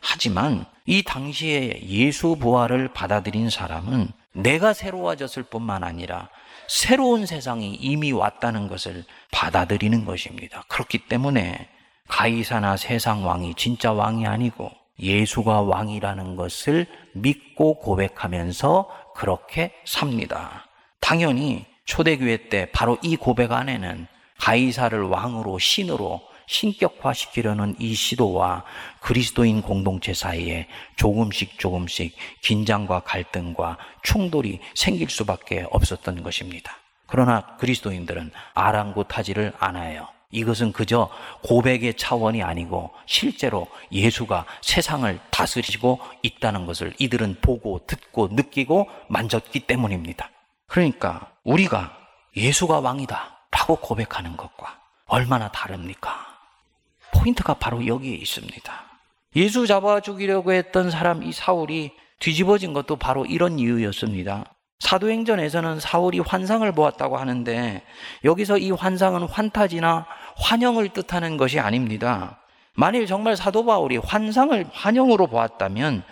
하지만 0.00 0.64
이 0.86 1.02
당시에 1.02 1.82
예수 1.88 2.36
부활을 2.36 2.92
받아들인 2.92 3.50
사람은 3.50 4.12
내가 4.32 4.74
새로워졌을 4.74 5.42
뿐만 5.42 5.82
아니라 5.82 6.28
새로운 6.68 7.26
세상이 7.26 7.74
이미 7.74 8.12
왔다는 8.12 8.68
것을 8.68 9.02
받아들이는 9.32 10.04
것입니다. 10.04 10.62
그렇기 10.68 10.98
때문에 11.08 11.68
가이사나 12.06 12.76
세상 12.76 13.26
왕이 13.26 13.56
진짜 13.56 13.92
왕이 13.92 14.24
아니고 14.24 14.81
예수가 14.98 15.62
왕이라는 15.62 16.36
것을 16.36 16.86
믿고 17.12 17.78
고백하면서 17.78 19.12
그렇게 19.14 19.72
삽니다. 19.84 20.66
당연히 21.00 21.66
초대교회 21.84 22.48
때 22.48 22.68
바로 22.72 22.98
이 23.02 23.16
고백 23.16 23.52
안에는 23.52 24.06
가이사를 24.38 25.00
왕으로 25.02 25.58
신으로 25.58 26.20
신격화시키려는 26.46 27.76
이 27.78 27.94
시도와 27.94 28.64
그리스도인 29.00 29.62
공동체 29.62 30.12
사이에 30.12 30.68
조금씩 30.96 31.58
조금씩 31.58 32.16
긴장과 32.42 33.00
갈등과 33.00 33.78
충돌이 34.02 34.60
생길 34.74 35.08
수밖에 35.08 35.66
없었던 35.70 36.22
것입니다. 36.22 36.76
그러나 37.06 37.56
그리스도인들은 37.58 38.32
아랑곳하지를 38.54 39.52
않아요. 39.58 40.08
이것은 40.32 40.72
그저 40.72 41.08
고백의 41.44 41.94
차원이 41.96 42.42
아니고 42.42 42.90
실제로 43.06 43.68
예수가 43.92 44.46
세상을 44.62 45.20
다스리고 45.30 46.00
있다는 46.22 46.66
것을 46.66 46.92
이들은 46.98 47.36
보고 47.40 47.80
듣고 47.86 48.28
느끼고 48.32 48.88
만졌기 49.08 49.60
때문입니다. 49.60 50.30
그러니까 50.66 51.30
우리가 51.44 51.96
예수가 52.34 52.80
왕이다 52.80 53.38
라고 53.50 53.76
고백하는 53.76 54.36
것과 54.36 54.80
얼마나 55.06 55.48
다릅니까? 55.52 56.26
포인트가 57.14 57.54
바로 57.54 57.86
여기에 57.86 58.16
있습니다. 58.16 58.72
예수 59.36 59.66
잡아 59.66 60.00
죽이려고 60.00 60.52
했던 60.52 60.90
사람 60.90 61.22
이 61.22 61.32
사울이 61.32 61.92
뒤집어진 62.18 62.72
것도 62.72 62.96
바로 62.96 63.26
이런 63.26 63.58
이유였습니다. 63.58 64.46
사도행전에서는 64.82 65.78
사울이 65.78 66.18
환상을 66.18 66.70
보았다고 66.72 67.16
하는데 67.16 67.82
여기서 68.24 68.58
이 68.58 68.72
환상은 68.72 69.22
환타지나 69.28 70.06
환영을 70.36 70.88
뜻하는 70.90 71.36
것이 71.36 71.58
아닙니다. 71.60 72.38
만일 72.74 73.06
정말 73.06 73.36
사도 73.36 73.64
바울이 73.64 73.98
환상을 73.98 74.66
환영으로 74.72 75.26
보았다면 75.26 76.02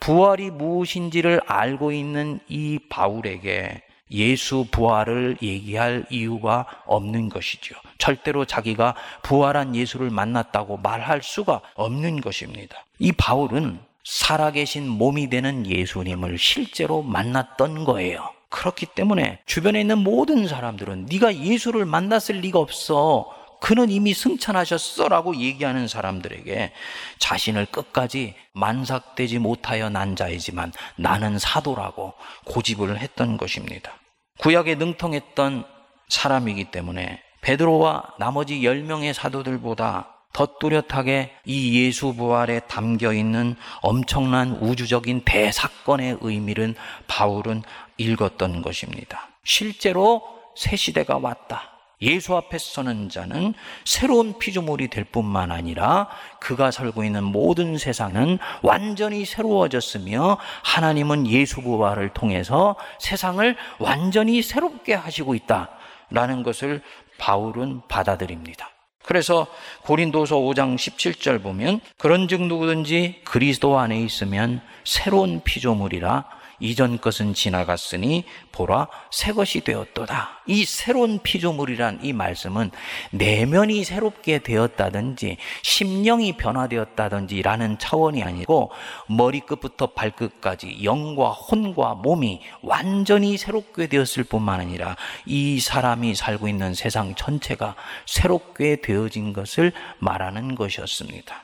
부활이 0.00 0.50
무엇인지를 0.50 1.40
알고 1.46 1.92
있는 1.92 2.40
이 2.48 2.78
바울에게 2.88 3.82
예수 4.10 4.66
부활을 4.70 5.38
얘기할 5.40 6.04
이유가 6.10 6.66
없는 6.86 7.30
것이죠. 7.30 7.74
절대로 7.98 8.44
자기가 8.44 8.94
부활한 9.22 9.74
예수를 9.74 10.10
만났다고 10.10 10.76
말할 10.78 11.22
수가 11.22 11.62
없는 11.74 12.20
것입니다. 12.20 12.84
이 12.98 13.12
바울은 13.12 13.80
살아계신 14.04 14.88
몸이 14.88 15.30
되는 15.30 15.66
예수님을 15.66 16.36
실제로 16.36 17.02
만났던 17.02 17.84
거예요. 17.84 18.28
그렇기 18.50 18.86
때문에 18.86 19.38
주변에 19.46 19.80
있는 19.80 19.98
모든 19.98 20.46
사람들은 20.46 21.06
네가 21.10 21.36
예수를 21.36 21.86
만났을 21.86 22.36
리가 22.40 22.58
없어. 22.58 23.32
그는 23.62 23.90
이미 23.90 24.12
승천하셨어 24.12 25.06
라고 25.06 25.36
얘기하는 25.36 25.86
사람들에게 25.86 26.72
자신을 27.18 27.66
끝까지 27.66 28.34
만삭되지 28.54 29.38
못하여 29.38 29.88
난 29.88 30.16
자이지만 30.16 30.72
나는 30.96 31.38
사도라고 31.38 32.12
고집을 32.44 32.98
했던 32.98 33.36
것입니다. 33.36 33.92
구약에 34.38 34.74
능통했던 34.74 35.64
사람이기 36.08 36.72
때문에 36.72 37.22
베드로와 37.42 38.14
나머지 38.18 38.62
10명의 38.62 39.12
사도들보다 39.12 40.08
더 40.32 40.46
뚜렷하게 40.58 41.32
이 41.44 41.84
예수 41.84 42.14
부활에 42.14 42.60
담겨 42.66 43.12
있는 43.12 43.54
엄청난 43.80 44.56
우주적인 44.56 45.22
대사건의 45.24 46.18
의미를 46.20 46.74
바울은 47.06 47.62
읽었던 47.96 48.62
것입니다. 48.62 49.28
실제로 49.44 50.20
새 50.56 50.74
시대가 50.74 51.18
왔다. 51.18 51.71
예수 52.02 52.36
앞에 52.36 52.58
서는 52.58 53.08
자는 53.08 53.54
새로운 53.84 54.38
피조물이 54.38 54.88
될 54.88 55.04
뿐만 55.04 55.50
아니라 55.50 56.08
그가 56.40 56.70
살고 56.70 57.04
있는 57.04 57.22
모든 57.22 57.78
세상은 57.78 58.38
완전히 58.60 59.24
새로워졌으며 59.24 60.36
하나님은 60.64 61.28
예수 61.28 61.62
부활을 61.62 62.10
통해서 62.10 62.76
세상을 62.98 63.56
완전히 63.78 64.42
새롭게 64.42 64.94
하시고 64.94 65.34
있다라는 65.36 66.42
것을 66.42 66.82
바울은 67.18 67.82
받아들입니다. 67.88 68.68
그래서 69.04 69.46
고린도서 69.82 70.36
5장 70.36 70.76
17절 70.76 71.42
보면 71.42 71.80
그런즉 71.98 72.42
누구든지 72.42 73.22
그리스도 73.24 73.78
안에 73.78 74.00
있으면 74.00 74.60
새로운 74.84 75.40
피조물이라 75.42 76.41
이전 76.62 77.00
것은 77.00 77.34
지나갔으니 77.34 78.24
보라 78.52 78.86
새 79.10 79.32
것이 79.32 79.60
되었도다. 79.62 80.42
이 80.46 80.64
새로운 80.64 81.18
피조물이란 81.20 81.98
이 82.02 82.12
말씀은 82.12 82.70
내면이 83.10 83.82
새롭게 83.82 84.38
되었다든지 84.38 85.38
심령이 85.62 86.36
변화되었다든지라는 86.36 87.78
차원이 87.78 88.22
아니고 88.22 88.70
머리끝부터 89.08 89.88
발끝까지 89.88 90.84
영과 90.84 91.30
혼과 91.30 91.94
몸이 91.94 92.40
완전히 92.62 93.36
새롭게 93.36 93.88
되었을 93.88 94.24
뿐만 94.24 94.60
아니라 94.60 94.96
이 95.26 95.58
사람이 95.58 96.14
살고 96.14 96.46
있는 96.46 96.74
세상 96.74 97.16
전체가 97.16 97.74
새롭게 98.06 98.80
되어진 98.80 99.32
것을 99.32 99.72
말하는 99.98 100.54
것이었습니다. 100.54 101.42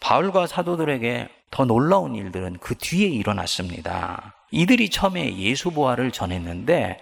바울과 0.00 0.46
사도들에게 0.46 1.28
더 1.50 1.64
놀라운 1.64 2.14
일들은 2.14 2.58
그 2.60 2.76
뒤에 2.76 3.08
일어났습니다. 3.08 4.37
이들이 4.50 4.88
처음에 4.88 5.36
예수 5.38 5.70
부활을 5.70 6.10
전했는데 6.10 6.98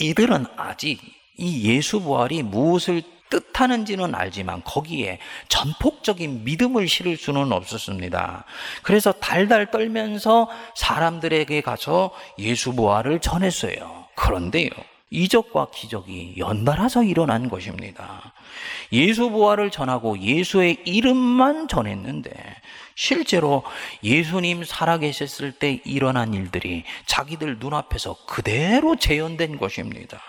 이들은 0.00 0.46
아직 0.56 1.00
이 1.36 1.68
예수 1.68 2.00
부활이 2.00 2.42
무엇을 2.42 3.02
뜻하는지는 3.30 4.14
알지만 4.14 4.62
거기에 4.62 5.18
전폭적인 5.48 6.44
믿음을 6.44 6.86
실을 6.86 7.16
수는 7.16 7.50
없었습니다. 7.50 8.44
그래서 8.82 9.12
달달 9.12 9.70
떨면서 9.70 10.50
사람들에게 10.76 11.62
가서 11.62 12.12
예수 12.38 12.74
부활을 12.74 13.20
전했어요. 13.20 14.04
그런데요. 14.14 14.68
이적과 15.08 15.68
기적이 15.74 16.34
연달아서 16.38 17.04
일어난 17.04 17.48
것입니다. 17.48 18.32
예수 18.92 19.30
부활을 19.30 19.70
전하고 19.70 20.18
예수의 20.18 20.78
이름만 20.84 21.68
전했는데 21.68 22.32
실제로 22.94 23.62
예수님 24.02 24.64
살아계셨을 24.64 25.52
때 25.52 25.80
일어난 25.84 26.34
일들이 26.34 26.84
자기들 27.06 27.58
눈앞에서 27.58 28.16
그대로 28.26 28.96
재현된 28.96 29.58
것입니다. 29.58 30.20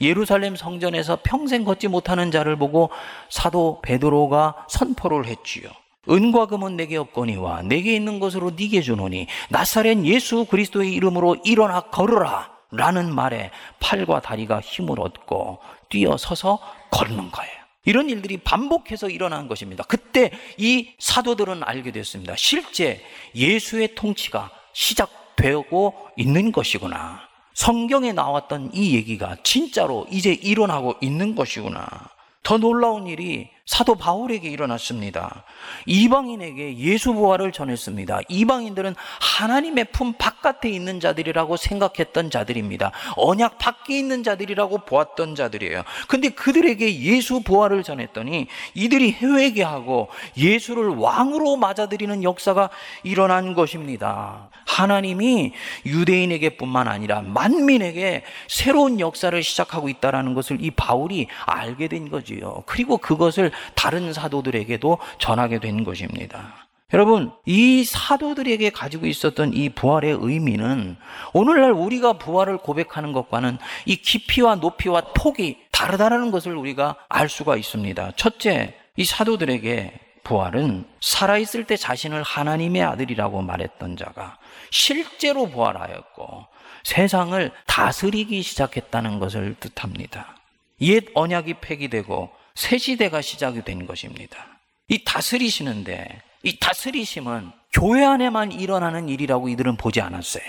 예루살렘 0.00 0.56
성전에서 0.56 1.20
평생 1.22 1.64
걷지 1.64 1.88
못하는 1.88 2.30
자를 2.30 2.56
보고 2.56 2.90
사도 3.30 3.80
베드로가 3.82 4.66
선포를 4.68 5.26
했지요. 5.26 5.68
은과 6.08 6.46
금은 6.46 6.76
내게 6.76 6.96
없거니와 6.96 7.62
내게 7.62 7.94
있는 7.94 8.18
것으로 8.18 8.50
네게 8.50 8.80
주노니 8.80 9.28
나사렛 9.50 10.04
예수 10.04 10.44
그리스도의 10.46 10.92
이름으로 10.94 11.36
일어나 11.44 11.80
걸으라 11.80 12.50
라는 12.72 13.14
말에 13.14 13.50
팔과 13.78 14.20
다리가 14.20 14.60
힘을 14.60 14.98
얻고 14.98 15.60
뛰어서서 15.90 16.58
걷는 16.90 17.30
거예요. 17.30 17.61
이런 17.84 18.08
일들이 18.08 18.38
반복해서 18.38 19.08
일어난 19.08 19.48
것입니다. 19.48 19.84
그때 19.84 20.30
이 20.56 20.92
사도들은 20.98 21.62
알게 21.64 21.90
됐습니다. 21.92 22.34
실제 22.36 23.04
예수의 23.34 23.94
통치가 23.94 24.50
시작되고 24.72 25.94
있는 26.16 26.52
것이구나. 26.52 27.20
성경에 27.54 28.12
나왔던 28.12 28.70
이 28.72 28.94
얘기가 28.94 29.36
진짜로 29.42 30.06
이제 30.10 30.32
일어나고 30.32 30.96
있는 31.00 31.34
것이구나. 31.34 32.08
더 32.42 32.58
놀라운 32.58 33.06
일이 33.06 33.50
사도 33.64 33.94
바울에게 33.94 34.48
일어났습니다. 34.48 35.44
이방인에게 35.86 36.78
예수 36.78 37.14
부활을 37.14 37.52
전했습니다. 37.52 38.20
이방인들은 38.28 38.96
하나님의 39.20 39.84
품 39.92 40.14
바깥에 40.14 40.68
있는 40.68 40.98
자들이라고 40.98 41.56
생각했던 41.56 42.30
자들입니다. 42.30 42.90
언약 43.16 43.58
밖에 43.58 43.96
있는 43.96 44.24
자들이라고 44.24 44.78
보았던 44.78 45.36
자들이에요. 45.36 45.84
근데 46.08 46.30
그들에게 46.30 47.00
예수 47.02 47.42
부활을 47.42 47.84
전했더니 47.84 48.48
이들이 48.74 49.12
회개하고 49.12 50.08
예수를 50.36 50.88
왕으로 50.96 51.56
맞아들이는 51.56 52.24
역사가 52.24 52.70
일어난 53.04 53.54
것입니다. 53.54 54.48
하나님이 54.66 55.52
유대인에게뿐만 55.86 56.88
아니라 56.88 57.22
만민에게 57.22 58.24
새로운 58.48 58.98
역사를 58.98 59.40
시작하고 59.40 59.88
있다라는 59.88 60.34
것을 60.34 60.58
이 60.60 60.70
바울이 60.70 61.28
알게 61.46 61.88
된 61.88 62.10
거지요. 62.10 62.64
그리고 62.66 62.96
그것을 62.98 63.51
다른 63.74 64.12
사도들에게도 64.12 64.98
전하게 65.18 65.60
된 65.60 65.84
것입니다. 65.84 66.66
여러분, 66.92 67.32
이 67.46 67.84
사도들에게 67.84 68.68
가지고 68.70 69.06
있었던 69.06 69.54
이 69.54 69.70
부활의 69.70 70.18
의미는 70.20 70.96
오늘날 71.32 71.72
우리가 71.72 72.14
부활을 72.14 72.58
고백하는 72.58 73.12
것과는 73.12 73.56
이 73.86 73.96
깊이와 73.96 74.56
높이와 74.56 75.00
폭이 75.14 75.58
다르다는 75.72 76.30
것을 76.30 76.54
우리가 76.54 76.96
알 77.08 77.30
수가 77.30 77.56
있습니다. 77.56 78.12
첫째, 78.16 78.74
이 78.96 79.04
사도들에게 79.04 80.00
부활은 80.22 80.84
살아있을 81.00 81.64
때 81.64 81.76
자신을 81.76 82.22
하나님의 82.22 82.82
아들이라고 82.82 83.42
말했던 83.42 83.96
자가 83.96 84.38
실제로 84.70 85.48
부활하였고 85.48 86.46
세상을 86.84 87.50
다스리기 87.66 88.42
시작했다는 88.42 89.18
것을 89.18 89.56
뜻합니다. 89.58 90.36
옛 90.82 91.04
언약이 91.14 91.54
폐기되고 91.54 92.30
새 92.54 92.78
시대가 92.78 93.20
시작이 93.20 93.62
된 93.62 93.86
것입니다. 93.86 94.46
이 94.88 95.04
다스리시는데 95.04 96.22
이 96.42 96.58
다스리심은 96.58 97.52
교회 97.72 98.04
안에만 98.04 98.52
일어나는 98.52 99.08
일이라고 99.08 99.48
이들은 99.48 99.76
보지 99.76 100.00
않았어요. 100.00 100.44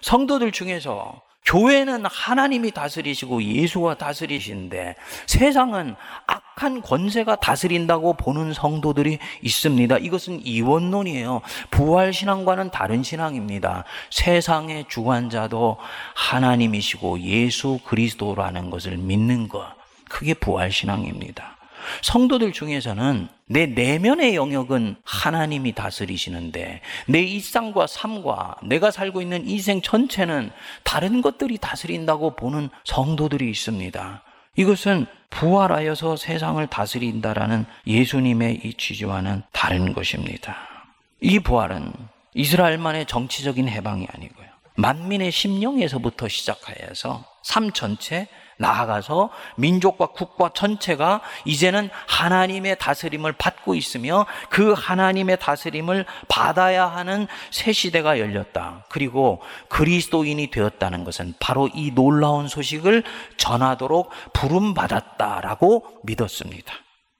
성도들 0.00 0.52
중에서 0.52 1.20
교회는 1.44 2.06
하나님이 2.06 2.70
다스리시고 2.70 3.42
예수가 3.42 3.98
다스리시는데 3.98 4.94
세상은 5.26 5.96
악한 6.26 6.82
권세가 6.82 7.36
다스린다고 7.36 8.14
보는 8.14 8.52
성도들이 8.52 9.18
있습니다. 9.42 9.98
이것은 9.98 10.46
이원론이에요. 10.46 11.42
부활신앙과는 11.70 12.70
다른 12.70 13.02
신앙입니다. 13.02 13.84
세상의 14.10 14.86
주관자도 14.88 15.78
하나님이시고 16.14 17.20
예수 17.22 17.80
그리스도라는 17.84 18.70
것을 18.70 18.96
믿는 18.96 19.48
것. 19.48 19.81
그게 20.12 20.34
부활신앙입니다. 20.34 21.56
성도들 22.02 22.52
중에서는 22.52 23.28
내 23.46 23.66
내면의 23.66 24.36
영역은 24.36 24.96
하나님이 25.04 25.72
다스리시는데 25.72 26.82
내 27.06 27.22
일상과 27.22 27.86
삶과 27.86 28.56
내가 28.62 28.90
살고 28.90 29.22
있는 29.22 29.48
인생 29.48 29.80
전체는 29.80 30.50
다른 30.84 31.22
것들이 31.22 31.56
다스린다고 31.56 32.36
보는 32.36 32.68
성도들이 32.84 33.50
있습니다. 33.50 34.22
이것은 34.56 35.06
부활하여서 35.30 36.16
세상을 36.16 36.64
다스린다라는 36.66 37.64
예수님의 37.86 38.60
이 38.64 38.74
취지와는 38.74 39.42
다른 39.50 39.94
것입니다. 39.94 40.56
이 41.22 41.38
부활은 41.38 41.90
이스라엘만의 42.34 43.06
정치적인 43.06 43.66
해방이 43.66 44.06
아니고요. 44.12 44.46
만민의 44.74 45.32
심령에서부터 45.32 46.28
시작하여서 46.28 47.24
삶 47.42 47.72
전체 47.72 48.28
나아가서 48.62 49.28
민족과 49.56 50.06
국가 50.06 50.50
전체가 50.54 51.20
이제는 51.44 51.90
하나님의 52.06 52.78
다스림을 52.78 53.32
받고 53.32 53.74
있으며 53.74 54.24
그 54.48 54.72
하나님의 54.72 55.38
다스림을 55.38 56.06
받아야 56.28 56.86
하는 56.86 57.26
새 57.50 57.72
시대가 57.72 58.18
열렸다. 58.18 58.86
그리고 58.88 59.42
그리스도인이 59.68 60.50
되었다는 60.50 61.04
것은 61.04 61.34
바로 61.38 61.68
이 61.74 61.90
놀라운 61.90 62.48
소식을 62.48 63.02
전하도록 63.36 64.10
부름받았다라고 64.32 66.00
믿었습니다. 66.04 66.72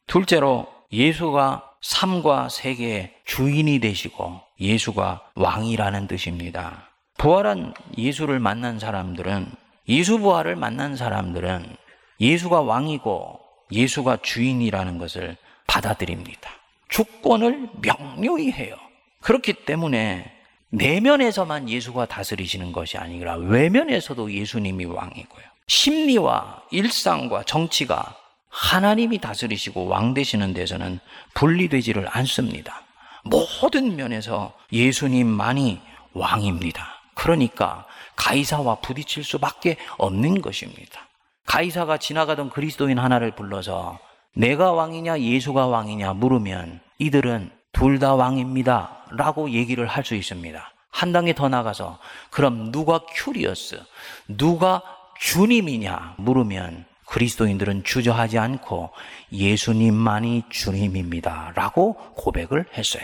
둘째로 0.07 0.67
예수가 0.93 1.69
삶과 1.83 2.49
세계의 2.49 3.13
주인이 3.25 3.81
되시고 3.81 4.41
예수가 4.61 5.23
왕이라는 5.35 6.07
뜻입니다. 6.07 6.89
부활한 7.19 7.75
예수를 7.99 8.39
만난 8.39 8.79
사람들은 8.79 9.51
부활을 9.87 10.57
만난 10.57 10.97
사람들은 10.97 11.77
예수가 12.21 12.61
왕이고 12.63 13.41
예수가 13.71 14.19
주인이라는 14.23 14.99
것을 14.99 15.37
받아들입니다. 15.67 16.51
주권을 16.89 17.69
명료히 17.81 18.53
해요. 18.53 18.77
그렇기 19.21 19.65
때문에 19.65 20.31
내면에서만 20.71 21.69
예수가 21.69 22.07
다스리시는 22.07 22.73
것이 22.73 22.99
아니라 22.99 23.37
외면에서도 23.37 24.33
예수님이 24.33 24.85
왕이고요. 24.87 25.45
심리와 25.67 26.63
일상과 26.71 27.45
정치가 27.45 28.17
하나님이 28.49 29.19
다스리시고 29.19 29.87
왕 29.87 30.13
되시는 30.13 30.53
데서는 30.53 31.01
분리되지를 31.35 32.07
않습니다. 32.11 32.83
모든 33.25 33.97
면에서 33.97 34.53
예수님만이 34.73 35.81
왕입니다. 36.13 37.03
그러니까 37.15 37.87
가이사와 38.23 38.77
부딪힐 38.77 39.25
수밖에 39.25 39.77
없는 39.99 40.43
것입니다. 40.43 41.09
가이사가 41.47 41.99
지나가던 41.99 42.51
그리스도인 42.51 42.99
하나를 42.99 43.33
불러서 43.35 43.99
내가 44.37 44.71
왕이냐 44.73 45.21
예수가 45.21 45.67
왕이냐 45.67 46.15
물으면 46.15 46.81
이들은 46.99 47.51
둘 47.73 47.99
다 47.99 48.15
왕입니다. 48.15 49.07
라고 49.11 49.51
얘기를 49.51 49.87
할 49.87 50.05
수 50.05 50.15
있습니다. 50.15 50.73
한 50.91 51.13
단계 51.13 51.35
더 51.35 51.49
나가서 51.49 51.99
그럼 52.31 52.71
누가 52.71 53.01
Κύριος, 53.01 53.83
누가 54.29 54.83
주님이냐 55.19 56.15
물으면 56.19 56.85
그리스도인들은 57.07 57.83
주저하지 57.85 58.39
않고 58.39 58.91
예수님만이 59.33 60.45
주님입니다. 60.49 61.53
라고 61.57 61.95
고백을 62.15 62.67
했어요. 62.75 63.03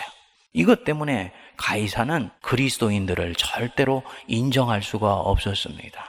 이것 0.53 0.85
때문에 0.85 1.33
가이사는 1.59 2.31
그리스도인들을 2.40 3.35
절대로 3.35 4.03
인정할 4.27 4.83
수가 4.83 5.14
없었습니다. 5.14 6.05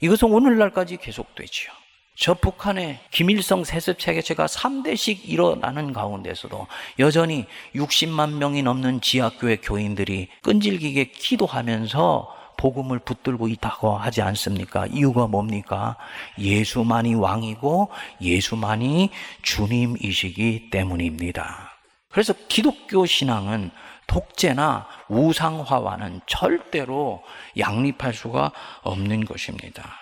이것은 0.00 0.32
오늘날까지 0.32 0.96
계속되지요. 0.96 1.70
저 2.16 2.34
북한의 2.34 3.00
김일성 3.10 3.64
세습 3.64 3.98
체계체가 3.98 4.46
3대씩 4.46 5.28
일어나는 5.28 5.92
가운데서도 5.92 6.66
여전히 7.00 7.46
60만 7.74 8.34
명이 8.34 8.62
넘는 8.62 9.00
지하교회 9.00 9.56
교인들이 9.56 10.28
끈질기게 10.42 11.10
기도하면서 11.10 12.34
복음을 12.56 13.00
붙들고 13.00 13.48
있다고 13.48 13.96
하지 13.96 14.22
않습니까? 14.22 14.86
이유가 14.86 15.26
뭡니까? 15.26 15.96
예수만이 16.38 17.14
왕이고 17.14 17.90
예수만이 18.20 19.10
주님이시기 19.42 20.70
때문입니다. 20.70 21.72
그래서 22.08 22.32
기독교 22.46 23.06
신앙은 23.06 23.72
독재나 24.06 24.86
우상화와는 25.08 26.20
절대로 26.26 27.22
양립할 27.58 28.14
수가 28.14 28.52
없는 28.82 29.24
것입니다. 29.24 29.98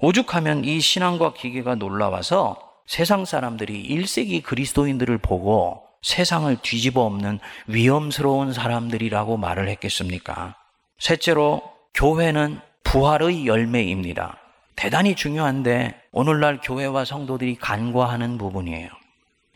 오죽하면 0.00 0.64
이 0.64 0.80
신앙과 0.80 1.34
기계가 1.34 1.74
놀라워서 1.74 2.58
세상 2.86 3.24
사람들이 3.24 3.88
1세기 3.88 4.42
그리스도인들을 4.42 5.18
보고 5.18 5.82
세상을 6.02 6.56
뒤집어 6.62 7.02
엎는 7.02 7.40
위험스러운 7.66 8.52
사람들이라고 8.52 9.36
말을 9.36 9.68
했겠습니까? 9.68 10.56
셋째로 10.98 11.62
교회는 11.94 12.60
부활의 12.84 13.46
열매입니다. 13.46 14.38
대단히 14.76 15.16
중요한데 15.16 16.00
오늘날 16.12 16.60
교회와 16.62 17.04
성도들이 17.04 17.56
간과하는 17.56 18.38
부분이에요. 18.38 18.88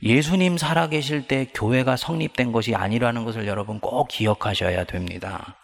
예수님 0.03 0.59
살아계실 0.59 1.29
때 1.29 1.47
교회가 1.55 1.97
성립된 1.97 2.53
것이 2.53 2.75
아니라는 2.75 3.25
것을 3.25 3.47
여러분 3.47 3.79
꼭 3.79 4.09
기억하셔야 4.09 4.85
됩니다. 4.85 5.57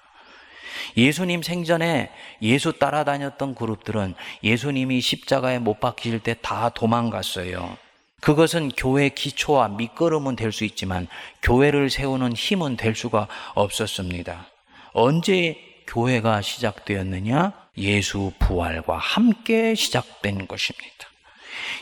예수님 0.96 1.42
생전에 1.42 2.10
예수 2.40 2.72
따라다녔던 2.78 3.54
그룹들은 3.56 4.14
예수님이 4.44 5.00
십자가에 5.00 5.58
못 5.58 5.80
박히실 5.80 6.20
때 6.20 6.34
다 6.40 6.68
도망갔어요. 6.70 7.76
그것은 8.20 8.70
교회 8.76 9.08
기초와 9.08 9.68
밑거름은 9.68 10.34
될 10.36 10.52
수 10.52 10.64
있지만 10.64 11.08
교회를 11.42 11.90
세우는 11.90 12.32
힘은 12.34 12.76
될 12.76 12.94
수가 12.94 13.28
없었습니다. 13.54 14.46
언제 14.92 15.56
교회가 15.86 16.42
시작되었느냐? 16.42 17.52
예수 17.76 18.32
부활과 18.38 18.98
함께 18.98 19.74
시작된 19.74 20.48
것입니다. 20.48 21.08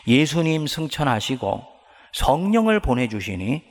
예수님 0.07 0.67
승천하시고 0.67 1.76
성령을 2.17 2.81
보내주시니 2.81 3.63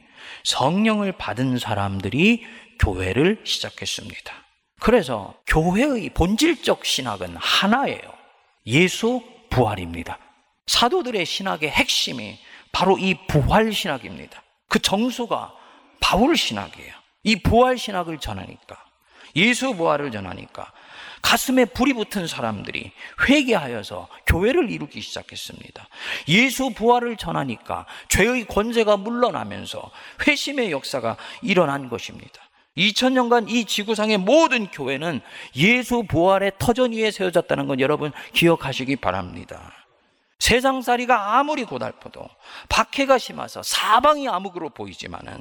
성령을 0.44 1.14
받은 1.14 1.58
사람들이 1.58 2.46
교회를 2.80 3.42
시작했습니다. 3.44 4.34
그래서 4.80 5.34
교회의 5.48 6.12
본질적 6.12 6.86
신학은 6.86 7.38
하나예요. 7.38 8.00
예수 8.68 9.24
부활입니다. 9.50 10.20
사도들의 10.68 11.26
신학의 11.26 11.72
핵심이 11.72 12.38
바로 12.72 13.00
이 13.00 13.16
부활 13.28 13.74
신학입니다. 13.74 14.44
그 14.70 14.80
정수가 14.80 15.54
바울 16.00 16.38
신학이에요. 16.38 16.94
이 17.24 17.38
부활 17.38 17.80
신학을 17.80 18.20
전하니까 18.20 18.78
예수 19.36 19.76
부활을 19.76 20.12
전하니까 20.12 20.72
가슴에 21.22 21.66
불이 21.66 21.94
붙은 21.94 22.28
사람들이 22.28 22.92
회개하여서 23.28 24.08
교회를 24.28 24.70
이루기 24.72 25.02
시작했습니다. 25.02 25.88
예수 26.28 26.72
부활을 26.72 27.18
전하니까 27.18 27.86
죄의 28.10 28.46
권세가 28.46 28.98
물러나면서 28.98 29.92
회심의 30.28 30.72
역사가 30.72 31.18
일어난 31.42 31.90
것입니다. 31.90 32.42
2000년간 32.78 33.50
이 33.50 33.66
지구상의 33.66 34.18
모든 34.18 34.68
교회는 34.68 35.22
예수 35.56 36.04
부활의 36.04 36.54
터전 36.60 36.92
위에 36.92 37.12
세워졌다는 37.12 37.68
건 37.68 37.80
여러분 37.80 38.12
기억하시기 38.34 38.98
바랍니다. 38.98 39.72
세상살이가 40.40 41.38
아무리 41.38 41.64
고달퍼도 41.64 42.28
박해가 42.68 43.18
심해서 43.18 43.64
사방이 43.64 44.28
암흑으로 44.28 44.72
보이지만은 44.72 45.40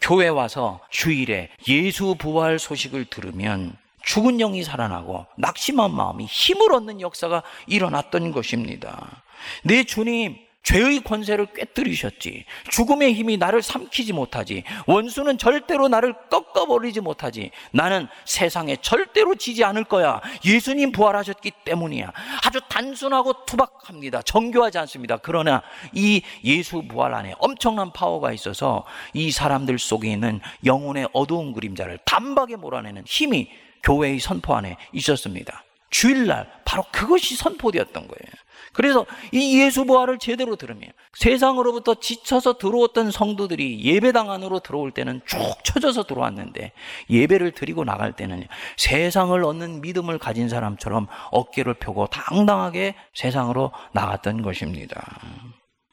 교회 0.00 0.28
와서 0.28 0.80
주일에 0.90 1.48
예수 1.66 2.14
부활 2.16 2.58
소식을 2.58 3.06
들으면 3.06 3.76
죽은 4.04 4.38
영이 4.38 4.62
살아나고 4.62 5.26
낙심한 5.36 5.94
마음이 5.94 6.26
힘을 6.26 6.72
얻는 6.72 7.00
역사가 7.00 7.42
일어났던 7.66 8.32
것입니다. 8.32 9.22
내 9.62 9.84
주님 9.84 10.44
죄의 10.64 11.04
권세를 11.04 11.48
꿰뜨리셨지. 11.54 12.46
죽음의 12.70 13.12
힘이 13.12 13.36
나를 13.36 13.62
삼키지 13.62 14.14
못하지. 14.14 14.64
원수는 14.86 15.36
절대로 15.38 15.88
나를 15.88 16.14
꺾어버리지 16.30 17.00
못하지. 17.00 17.50
나는 17.70 18.08
세상에 18.24 18.76
절대로 18.80 19.34
지지 19.34 19.62
않을 19.62 19.84
거야. 19.84 20.22
예수님 20.44 20.92
부활하셨기 20.92 21.52
때문이야. 21.66 22.10
아주 22.46 22.60
단순하고 22.68 23.44
투박합니다. 23.44 24.22
정교하지 24.22 24.78
않습니다. 24.78 25.18
그러나 25.18 25.62
이 25.92 26.22
예수 26.44 26.82
부활 26.88 27.14
안에 27.14 27.34
엄청난 27.38 27.92
파워가 27.92 28.32
있어서 28.32 28.84
이 29.12 29.30
사람들 29.30 29.78
속에 29.78 30.10
있는 30.10 30.40
영혼의 30.64 31.08
어두운 31.12 31.52
그림자를 31.52 31.98
단박에 32.06 32.56
몰아내는 32.56 33.04
힘이 33.06 33.50
교회의 33.84 34.18
선포 34.18 34.54
안에 34.54 34.76
있었습니다. 34.92 35.62
주일날 35.90 36.50
바로 36.64 36.84
그것이 36.90 37.36
선포되었던 37.36 38.08
거예요. 38.08 38.44
그래서 38.72 39.06
이 39.30 39.60
예수 39.60 39.84
부활을 39.84 40.18
제대로 40.18 40.56
들으면 40.56 40.90
세상으로부터 41.12 41.94
지쳐서 41.94 42.58
들어왔던 42.58 43.12
성도들이 43.12 43.84
예배당 43.84 44.32
안으로 44.32 44.58
들어올 44.58 44.90
때는 44.90 45.20
쭉 45.26 45.38
쳐져서 45.62 46.02
들어왔는데 46.02 46.72
예배를 47.08 47.52
드리고 47.52 47.84
나갈 47.84 48.12
때는 48.12 48.48
세상을 48.76 49.42
얻는 49.44 49.80
믿음을 49.82 50.18
가진 50.18 50.48
사람처럼 50.48 51.06
어깨를 51.30 51.74
펴고 51.74 52.08
당당하게 52.08 52.96
세상으로 53.14 53.70
나갔던 53.92 54.42
것입니다. 54.42 55.20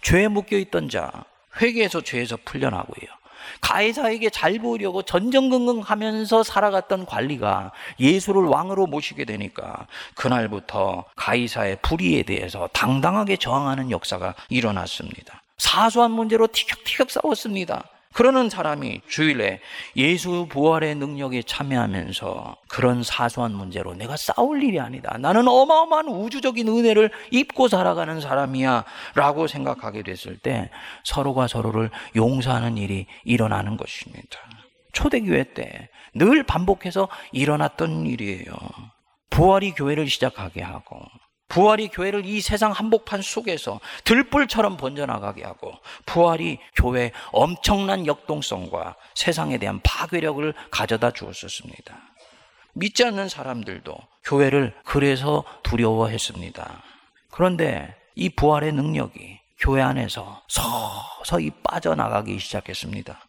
죄에 0.01 0.27
묶여 0.27 0.57
있던 0.57 0.89
자 0.89 1.11
회개해서 1.61 2.01
죄에서 2.01 2.37
풀려나고요. 2.43 3.20
가해자에게 3.61 4.29
잘 4.29 4.59
보이려고 4.59 5.01
전전긍긍 5.01 5.81
하면서 5.81 6.43
살아갔던 6.43 7.05
관리가 7.05 7.71
예수를 7.99 8.43
왕으로 8.43 8.87
모시게 8.87 9.25
되니까 9.25 9.87
그날부터 10.15 11.05
가이사의 11.15 11.79
불의에 11.81 12.23
대해서 12.23 12.69
당당하게 12.73 13.37
저항하는 13.37 13.91
역사가 13.91 14.35
일어났습니다. 14.49 15.41
사소한 15.57 16.11
문제로 16.11 16.47
티격티격 16.47 17.11
싸웠습니다. 17.11 17.83
그러는 18.13 18.49
사람이 18.49 19.01
주일에 19.07 19.59
예수 19.95 20.47
부활의 20.49 20.95
능력에 20.95 21.43
참여하면서 21.43 22.57
그런 22.67 23.03
사소한 23.03 23.53
문제로 23.53 23.93
내가 23.93 24.17
싸울 24.17 24.63
일이 24.63 24.79
아니다. 24.79 25.17
나는 25.17 25.47
어마어마한 25.47 26.07
우주적인 26.07 26.67
은혜를 26.67 27.11
입고 27.31 27.67
살아가는 27.67 28.19
사람이야. 28.19 28.83
라고 29.15 29.47
생각하게 29.47 30.03
됐을 30.03 30.37
때 30.37 30.69
서로가 31.03 31.47
서로를 31.47 31.89
용서하는 32.15 32.77
일이 32.77 33.07
일어나는 33.23 33.77
것입니다. 33.77 34.39
초대교회 34.93 35.53
때 35.53 35.89
늘 36.13 36.43
반복해서 36.43 37.07
일어났던 37.31 38.05
일이에요. 38.05 38.53
부활이 39.29 39.71
교회를 39.71 40.07
시작하게 40.09 40.61
하고 40.61 40.99
부활이 41.51 41.89
교회를 41.89 42.25
이 42.25 42.39
세상 42.39 42.71
한복판 42.71 43.21
속에서 43.21 43.81
들불처럼 44.05 44.77
번져나가게 44.77 45.43
하고 45.43 45.73
부활이 46.05 46.59
교회에 46.75 47.11
엄청난 47.33 48.07
역동성과 48.07 48.95
세상에 49.15 49.57
대한 49.57 49.81
파괴력을 49.83 50.53
가져다 50.71 51.11
주었었습니다. 51.11 51.97
믿지 52.71 53.03
않는 53.03 53.27
사람들도 53.27 53.97
교회를 54.23 54.73
그래서 54.85 55.43
두려워했습니다. 55.63 56.83
그런데 57.31 57.97
이 58.15 58.29
부활의 58.29 58.71
능력이 58.71 59.37
교회 59.59 59.81
안에서 59.81 60.43
서서히 60.47 61.51
빠져나가기 61.63 62.39
시작했습니다. 62.39 63.19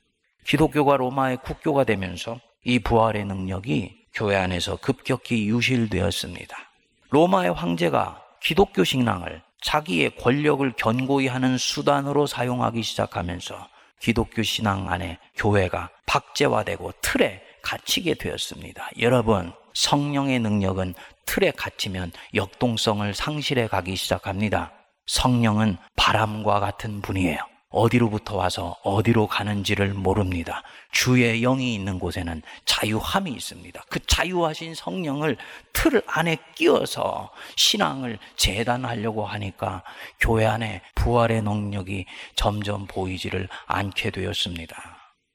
기독교가 0.46 0.96
로마의 0.96 1.38
국교가 1.38 1.82
되면서 1.82 2.38
이 2.64 2.78
부활의 2.78 3.24
능력이 3.24 4.06
교회 4.14 4.36
안에서 4.36 4.76
급격히 4.76 5.48
유실되었습니다. 5.48 6.71
로마의 7.12 7.52
황제가 7.52 8.22
기독교 8.42 8.84
신앙을 8.84 9.42
자기의 9.60 10.16
권력을 10.16 10.72
견고히 10.72 11.28
하는 11.28 11.58
수단으로 11.58 12.26
사용하기 12.26 12.82
시작하면서 12.82 13.68
기독교 14.00 14.42
신앙 14.42 14.90
안에 14.90 15.18
교회가 15.36 15.90
박제화되고 16.06 16.92
틀에 17.02 17.42
갇히게 17.62 18.14
되었습니다. 18.14 18.88
여러분, 19.00 19.52
성령의 19.74 20.40
능력은 20.40 20.94
틀에 21.26 21.50
갇히면 21.50 22.12
역동성을 22.34 23.12
상실해 23.12 23.66
가기 23.66 23.94
시작합니다. 23.94 24.72
성령은 25.04 25.76
바람과 25.96 26.60
같은 26.60 27.02
분이에요. 27.02 27.51
어디로부터 27.72 28.36
와서 28.36 28.76
어디로 28.84 29.26
가는지를 29.26 29.94
모릅니다. 29.94 30.62
주의 30.92 31.40
영이 31.40 31.74
있는 31.74 31.98
곳에는 31.98 32.42
자유함이 32.64 33.32
있습니다. 33.32 33.82
그 33.88 33.98
자유하신 34.06 34.74
성령을 34.74 35.36
틀 35.72 36.02
안에 36.06 36.36
끼워서 36.54 37.30
신앙을 37.56 38.18
재단하려고 38.36 39.24
하니까 39.24 39.82
교회 40.20 40.46
안에 40.46 40.82
부활의 40.94 41.42
능력이 41.42 42.06
점점 42.36 42.86
보이지를 42.86 43.48
않게 43.66 44.10
되었습니다. 44.10 44.76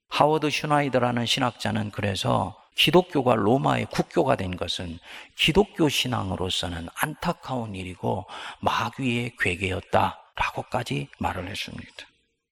하워드 0.10 0.50
슈나이더라는 0.50 1.26
신학자는 1.26 1.91
그래서 1.91 2.56
기독교가 2.76 3.34
로마의 3.36 3.88
국교가 3.88 4.36
된 4.36 4.56
것은 4.56 5.00
기독교 5.36 5.89
신앙으로서는 5.89 6.88
안타까운 6.93 7.73
일이고 7.73 8.26
마귀의 8.60 9.34
괴계였다라고까지 9.39 11.08
말을 11.17 11.50
했습니다. 11.50 12.08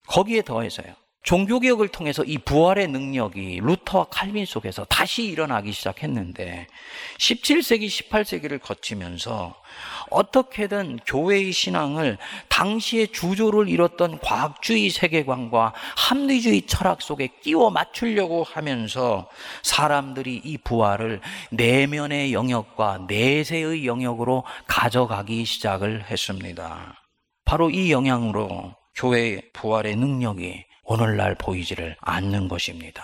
거기에 0.07 0.41
더해서요. 0.41 0.95
종교개혁을 1.25 1.87
통해서 1.87 2.23
이 2.23 2.37
부활의 2.37 2.87
능력이 2.87 3.59
루터와 3.63 4.05
칼빈 4.11 4.45
속에서 4.45 4.85
다시 4.85 5.23
일어나기 5.23 5.71
시작했는데 5.71 6.67
17세기, 7.17 7.87
18세기를 7.87 8.61
거치면서 8.61 9.55
어떻게든 10.11 10.99
교회의 11.07 11.51
신앙을 11.51 12.19
당시의 12.47 13.07
주조를 13.07 13.69
잃었던 13.69 14.19
과학주의 14.19 14.91
세계관과 14.91 15.73
합리주의 15.97 16.61
철학 16.67 17.01
속에 17.01 17.29
끼워 17.41 17.71
맞추려고 17.71 18.43
하면서 18.43 19.27
사람들이 19.63 20.41
이 20.43 20.59
부활을 20.59 21.21
내면의 21.49 22.33
영역과 22.33 23.05
내세의 23.07 23.87
영역으로 23.87 24.43
가져가기 24.67 25.43
시작을 25.43 26.05
했습니다. 26.05 27.01
바로 27.45 27.71
이 27.71 27.91
영향으로 27.91 28.75
교회의 28.95 29.49
부활의 29.53 29.95
능력이 29.95 30.65
오늘날 30.83 31.35
보이지를 31.35 31.95
않는 31.99 32.47
것입니다. 32.47 33.03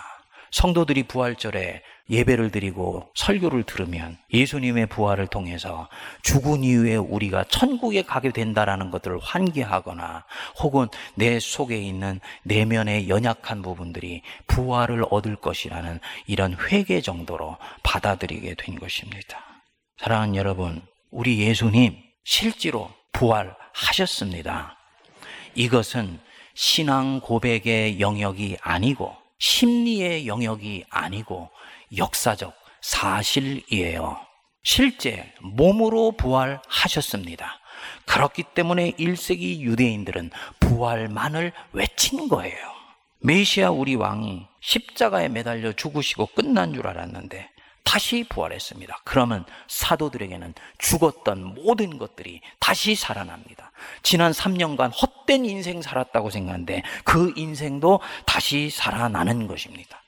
성도들이 0.52 1.04
부활절에 1.04 1.82
예배를 2.10 2.52
드리고 2.52 3.10
설교를 3.16 3.64
들으면 3.64 4.18
예수님의 4.34 4.88
부활을 4.88 5.28
통해서 5.28 5.88
죽은 6.24 6.66
이후에 6.66 6.98
우리가 6.98 7.46
천국에 7.46 8.02
가게 8.02 8.32
된다라는 8.32 8.92
것들을 8.92 9.18
환기하거나 9.20 10.26
혹은 10.60 10.90
내 11.16 11.40
속에 11.40 11.78
있는 11.78 12.20
내면의 12.44 13.08
연약한 13.08 13.62
부분들이 13.62 14.24
부활을 14.48 15.06
얻을 15.10 15.38
것이라는 15.38 16.02
이런 16.28 16.58
회개 16.60 17.00
정도로 17.00 17.58
받아들이게 17.84 18.56
된 18.56 18.78
것입니다. 18.78 19.64
사랑하는 20.00 20.36
여러분, 20.36 20.82
우리 21.12 21.40
예수님 21.40 21.96
실제로 22.26 22.92
부활하셨습니다. 23.14 24.81
이것은 25.56 26.20
신앙 26.54 27.20
고백의 27.20 28.00
영역이 28.00 28.58
아니고 28.62 29.16
심리의 29.40 30.28
영역이 30.28 30.86
아니고 30.90 31.50
역사적 31.98 32.54
사실이에요. 32.82 34.20
실제 34.64 35.34
몸으로 35.42 36.12
부활하셨습니다. 36.12 37.60
그렇기 38.06 38.44
때문에 38.54 38.92
1세기 38.92 39.62
유대인들은 39.62 40.32
부활만을 40.60 41.52
외친 41.74 42.28
거예요. 42.28 42.56
메시아 43.24 43.72
우리 43.72 43.96
왕이 43.96 44.48
십자가에 44.62 45.30
매달려 45.30 45.74
죽으시고 45.74 46.28
끝난 46.28 46.74
줄 46.74 46.88
알았는데 46.88 47.50
다시 47.84 48.24
부활했습니다. 48.30 49.02
그러면 49.04 49.46
사도들에게는 49.68 50.54
죽었던 50.78 51.56
모든 51.56 51.98
것들이 51.98 52.42
다시 52.60 52.96
살아납니다. 52.96 53.72
지난 54.04 54.32
3년간 54.32 54.92
헛된 54.94 55.46
인생 55.46 55.82
살았다고 55.82 56.30
생각하는데 56.30 56.84
그 57.04 57.34
인생도 57.36 58.00
다시 58.26 58.70
살아나는 58.70 59.48
것입니다. 59.48 60.02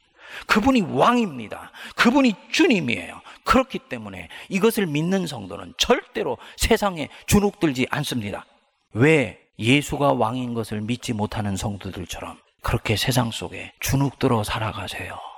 그분이 0.48 0.82
왕입니다. 0.82 1.72
그분이 1.96 2.36
주님이에요. 2.52 3.22
그렇기 3.44 3.80
때문에 3.80 4.30
이것을 4.50 4.88
믿는 4.88 5.28
성도는 5.28 5.74
절대로 5.78 6.38
세상에 6.58 7.10
주눅들지 7.28 7.88
않습니다. 7.90 8.46
왜 8.94 9.40
예수가 9.60 10.14
왕인 10.14 10.54
것을 10.54 10.82
믿지 10.82 11.14
못하는 11.14 11.56
성도들처럼 11.56 12.40
그렇게 12.62 12.96
세상 12.96 13.32
속에 13.32 13.74
주눅들어 13.80 14.44
살아가세요? 14.44 15.33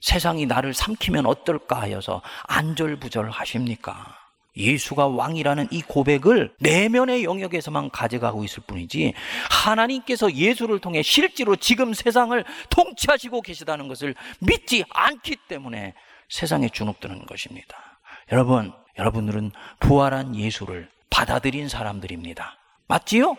세상이 0.00 0.46
나를 0.46 0.74
삼키면 0.74 1.26
어떨까 1.26 1.80
하여서 1.80 2.22
안절부절 2.44 3.30
하십니까? 3.30 4.16
예수가 4.56 5.06
왕이라는 5.06 5.68
이 5.70 5.82
고백을 5.82 6.52
내면의 6.58 7.24
영역에서만 7.24 7.90
가져가고 7.90 8.44
있을 8.44 8.62
뿐이지 8.66 9.14
하나님께서 9.48 10.32
예수를 10.34 10.80
통해 10.80 11.02
실제로 11.02 11.54
지금 11.56 11.94
세상을 11.94 12.44
통치하시고 12.68 13.42
계시다는 13.42 13.88
것을 13.88 14.14
믿지 14.40 14.84
않기 14.90 15.36
때문에 15.48 15.94
세상에 16.28 16.68
주눅드는 16.68 17.26
것입니다. 17.26 18.00
여러분, 18.32 18.72
여러분들은 18.98 19.52
부활한 19.78 20.36
예수를 20.36 20.88
받아들인 21.10 21.68
사람들입니다. 21.68 22.56
맞지요? 22.88 23.36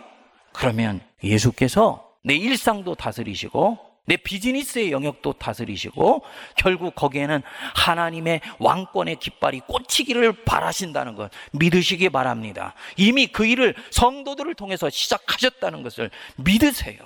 그러면 0.54 1.02
예수께서 1.24 2.10
내 2.24 2.36
일상도 2.36 2.96
다스리시고 2.96 3.91
내 4.06 4.18
비즈니스의 4.18 4.92
영역도 4.92 5.34
다스리시고 5.34 6.24
결국 6.58 6.96
거기에는 6.96 7.42
하나님의 7.76 8.42
왕권의 8.60 9.18
깃발이 9.20 9.62
꽂히기를 9.68 10.44
바라신다는 10.44 11.16
것 11.16 11.32
믿으시기 11.52 12.10
바랍니다. 12.10 12.74
이미 12.98 13.28
그 13.28 13.46
일을 13.46 13.76
성도들을 13.92 14.56
통해서 14.56 14.90
시작하셨다는 14.90 15.84
것을 15.84 16.10
믿으세요. 16.38 16.98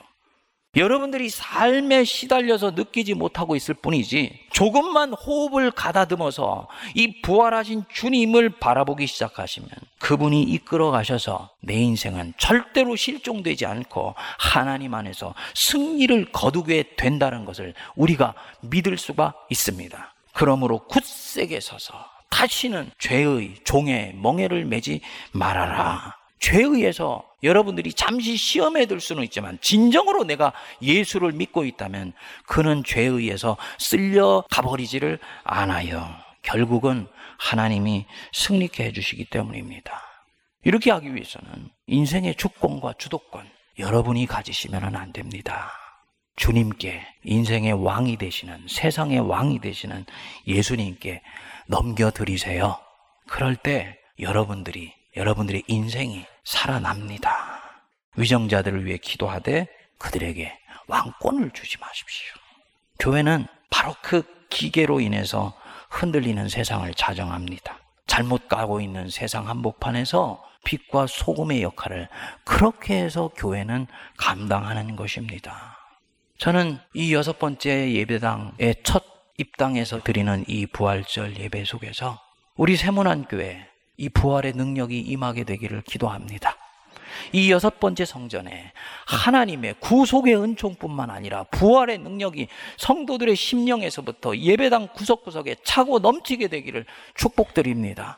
여러분들이 0.76 1.30
삶에 1.30 2.04
시달려서 2.04 2.72
느끼지 2.72 3.14
못하고 3.14 3.56
있을 3.56 3.76
뿐이지 3.76 4.48
조금만 4.52 5.14
호흡을 5.14 5.72
가다듬어서 5.72 6.68
이 6.96 7.22
부활하신 7.22 7.86
주님을 7.94 8.60
바라보기 8.60 9.08
시작하시면 9.08 9.70
그분이 10.00 10.44
이끌어 10.44 10.92
가셔서 10.92 11.52
내 11.62 11.76
인생은 11.76 12.34
절대로 12.38 12.96
실종되지 12.96 13.66
않고 13.66 14.16
하나님 14.38 14.94
안에서 14.94 15.34
승리를 15.54 16.32
거두게 16.32 16.96
된다는 16.98 17.46
것을 17.46 17.74
우리가 17.96 18.34
믿을 18.62 18.98
수가 18.98 19.34
있습니다. 19.50 20.14
그러므로 20.34 20.80
굳세게 20.88 21.62
서서 21.62 21.94
다시는 22.30 22.92
죄의 23.00 23.56
종의 23.64 24.16
멍에를 24.16 24.66
매지 24.66 25.00
말아라. 25.32 26.25
죄에 26.39 26.63
의해서 26.63 27.24
여러분들이 27.43 27.93
잠시 27.93 28.36
시험에 28.38 28.86
들 28.86 29.00
수는 29.00 29.24
있지만 29.24 29.58
진정으로 29.62 30.24
내가 30.24 30.54
예수를 30.82 31.32
믿고 31.32 31.65
있다면 31.65 32.13
그는 32.45 32.84
죄에 32.84 33.06
의해서 33.06 33.58
쓸려 33.80 34.43
가버리지를 34.50 35.19
않아요. 35.43 36.08
결국은 36.41 37.08
하나님이 37.38 38.06
승리케 38.34 38.86
해주시기 38.86 39.26
때문입니다. 39.26 40.02
이렇게 40.63 40.91
하기 40.91 41.13
위해서는 41.13 41.69
인생의 41.88 42.36
주권과 42.36 42.93
주도권 42.98 43.50
여러분이 43.78 44.26
가지시면 44.26 44.95
안 44.95 45.12
됩니다. 45.13 45.71
주님께 46.38 47.06
인생의 47.24 47.74
왕이 47.74 48.17
되시는 48.17 48.65
세상의 48.67 49.19
왕이 49.19 49.60
되시는 49.60 50.06
예수님께 50.48 51.21
넘겨드리세요. 51.67 52.78
그럴 53.28 53.56
때 53.56 53.98
여러분들이 54.19 54.93
여러분들의 55.15 55.63
인생이 55.67 56.25
살아납니다. 56.43 57.62
위정자들을 58.15 58.86
위해 58.86 58.97
기도하되 58.97 59.67
그들에게 59.97 60.58
왕권을 60.88 61.51
주지 61.51 61.78
마십시오. 61.80 62.34
교회는 62.99 63.47
바로 63.69 63.95
그 64.01 64.23
기계로 64.49 64.99
인해서 64.99 65.54
흔들리는 65.89 66.47
세상을 66.49 66.93
자정합니다. 66.93 67.80
잘못 68.08 68.47
가고 68.47 68.82
있는 68.82 69.10
세상 69.10 69.47
한복판에서 69.49 70.43
빛과 70.63 71.08
소금의 71.08 71.62
역할을 71.62 72.10
그렇게 72.43 73.01
해서 73.01 73.30
교회는 73.36 73.88
감당하는 74.17 74.95
것입니다. 74.95 75.78
저는 76.38 76.80
이 76.93 77.13
여섯 77.13 77.39
번째 77.39 77.93
예배당의 77.93 78.75
첫 78.84 79.04
입당에서 79.38 80.01
드리는 80.01 80.43
이 80.47 80.65
부활절 80.65 81.38
예배 81.38 81.65
속에서 81.65 82.19
우리 82.56 82.75
세문안 82.75 83.25
교회 83.25 83.67
이 83.98 84.10
부활의 84.10 84.54
능력이 84.54 85.00
임하게 85.00 85.44
되기를 85.44 85.82
기도합니다. 85.82 86.58
이 87.32 87.52
여섯 87.52 87.80
번째 87.80 88.06
성전에 88.06 88.72
하나님의 89.08 89.76
구속의 89.80 90.36
은총뿐만 90.36 91.10
아니라 91.10 91.44
부활의 91.44 92.00
능력이 92.00 92.48
성도들의 92.78 93.36
심령에서부터 93.36 94.38
예배당 94.38 94.90
구석구석에 94.94 95.58
차고 95.64 96.00
넘치게 96.00 96.48
되기를 96.48 96.86
축복드립니다. 97.16 98.18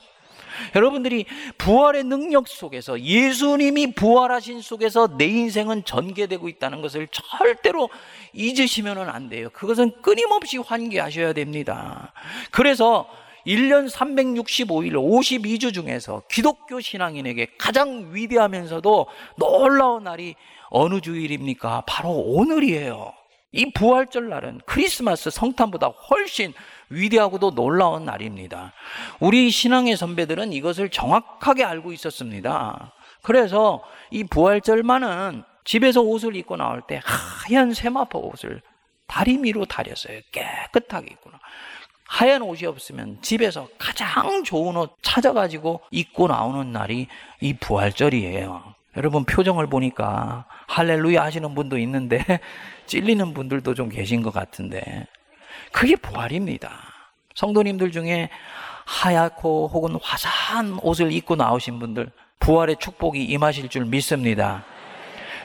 여러분들이 0.76 1.26
부활의 1.60 2.04
능력 2.04 2.48
속에서 2.48 3.00
예수님이 3.00 3.94
부활하신 3.94 4.62
속에서 4.62 5.16
내 5.18 5.26
인생은 5.26 5.86
전개되고 5.86 6.50
있다는 6.50 6.82
것을 6.82 7.08
절대로 7.12 7.90
잊으시면 8.34 8.98
안 9.10 9.30
돼요. 9.30 9.50
그것은 9.54 10.02
끊임없이 10.02 10.58
환기하셔야 10.58 11.34
됩니다. 11.34 12.12
그래서 12.50 13.08
1년 13.48 13.90
365일 13.90 14.94
52주 14.94 15.74
중에서 15.74 16.22
기독교 16.30 16.82
신앙인에게 16.82 17.54
가장 17.58 18.14
위대하면서도 18.14 19.08
놀라운 19.38 20.04
날이 20.04 20.36
어느 20.70 21.00
주일입니까? 21.00 21.84
바로 21.88 22.10
오늘이에요. 22.12 23.14
이 23.54 23.72
부활절 23.72 24.28
날은 24.28 24.60
크리스마스 24.66 25.30
성탄보다 25.30 25.88
훨씬 25.88 26.54
위대하고도 26.90 27.52
놀라운 27.56 28.04
날입니다. 28.04 28.74
우리 29.22 29.50
신앙의 29.50 29.96
선배들은 29.96 30.52
이것을 30.52 30.90
정확하게 30.90 31.64
알고 31.64 31.94
있었습니다. 31.94 32.94
그래서 33.22 33.82
이 34.12 34.26
부활절만은 34.26 35.44
집에서 35.64 36.02
옷을 36.02 36.36
입고 36.36 36.58
나올 36.58 36.82
때 36.86 37.02
하얀 37.04 37.74
세마포 37.74 38.30
옷을 38.30 38.62
다리미로 39.08 39.66
다렸어요. 39.66 40.20
깨끗하게 40.32 41.08
입구나. 41.12 41.40
하얀 42.08 42.42
옷이 42.42 42.66
없으면 42.66 43.20
집에서 43.22 43.68
가장 43.78 44.44
좋은 44.44 44.76
옷 44.78 44.96
찾아가지고 45.02 45.82
입고 45.92 46.28
나오는 46.28 46.72
날이 46.72 47.08
이 47.42 47.54
부활절이에요. 47.54 48.76
여러분 48.96 49.26
표정을 49.26 49.68
보니까 49.68 50.46
할렐루야 50.68 51.22
하시는 51.22 51.54
분도 51.54 51.78
있는데 51.78 52.24
찔리는 52.88 53.34
분들도 53.34 53.74
좀 53.74 53.90
계신 53.90 54.24
것 54.24 54.34
같은데 54.34 55.06
그게 55.72 55.96
부활입니다. 55.96 56.72
성도님들 57.36 57.92
중에 57.92 58.30
하얗고 58.86 59.70
혹은 59.72 60.00
화사한 60.02 60.80
옷을 60.82 61.12
입고 61.12 61.36
나오신 61.36 61.78
분들 61.80 62.10
부활의 62.40 62.78
축복이 62.80 63.24
임하실 63.26 63.70
줄 63.70 63.86
믿습니다. 63.86 64.64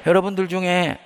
여러분들 0.07 0.49
중에 0.49 0.99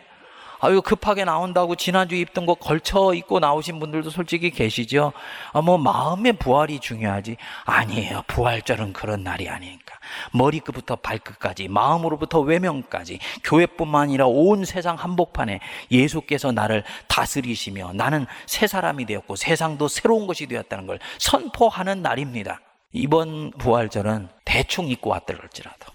아유 0.60 0.80
급하게 0.80 1.24
나온다고 1.24 1.76
지난주 1.76 2.14
입던 2.14 2.46
거 2.46 2.54
걸쳐 2.54 3.12
입고 3.14 3.40
나오신 3.40 3.78
분들도 3.78 4.10
솔직히 4.10 4.50
계시죠. 4.50 5.12
아, 5.52 5.60
뭐 5.60 5.78
마음의 5.78 6.34
부활이 6.34 6.80
중요하지 6.80 7.36
아니에요. 7.64 8.22
부활절은 8.26 8.92
그런 8.92 9.22
날이 9.22 9.48
아니니까 9.48 9.96
머리끝부터 10.32 10.96
발끝까지 10.96 11.68
마음으로부터 11.68 12.40
외면까지 12.40 13.18
교회뿐만 13.44 14.02
아니라 14.02 14.26
온 14.26 14.64
세상 14.64 14.96
한복판에 14.96 15.60
예수께서 15.90 16.52
나를 16.52 16.84
다스리시며 17.08 17.92
나는 17.94 18.26
새 18.46 18.66
사람이 18.66 19.04
되었고 19.06 19.36
세상도 19.36 19.88
새로운 19.88 20.26
것이 20.26 20.46
되었다는 20.46 20.86
걸 20.86 20.98
선포하는 21.18 22.02
날입니다. 22.02 22.60
이번 22.92 23.50
부활절은 23.58 24.28
대충 24.44 24.88
입고 24.88 25.10
왔더랄지라도 25.10 25.92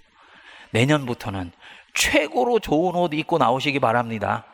내년부터는 0.70 1.52
최고로 1.94 2.60
좋은 2.60 2.94
옷 2.94 3.12
입고 3.12 3.38
나오시기 3.38 3.80
바랍니다. 3.80 4.44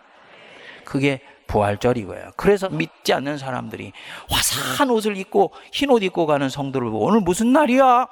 그게 0.88 1.20
부활절이고요. 1.48 2.33
그래서 2.37 2.70
믿지 2.70 3.12
않는 3.12 3.37
사람들이 3.37 3.92
화사한 4.31 4.88
옷을 4.88 5.18
입고 5.18 5.53
흰 5.70 5.90
옷 5.90 6.03
입고 6.03 6.24
가는 6.24 6.48
성도를 6.48 6.90
보고 6.90 7.05
오늘 7.05 7.20
무슨 7.20 7.53
날이야? 7.53 8.07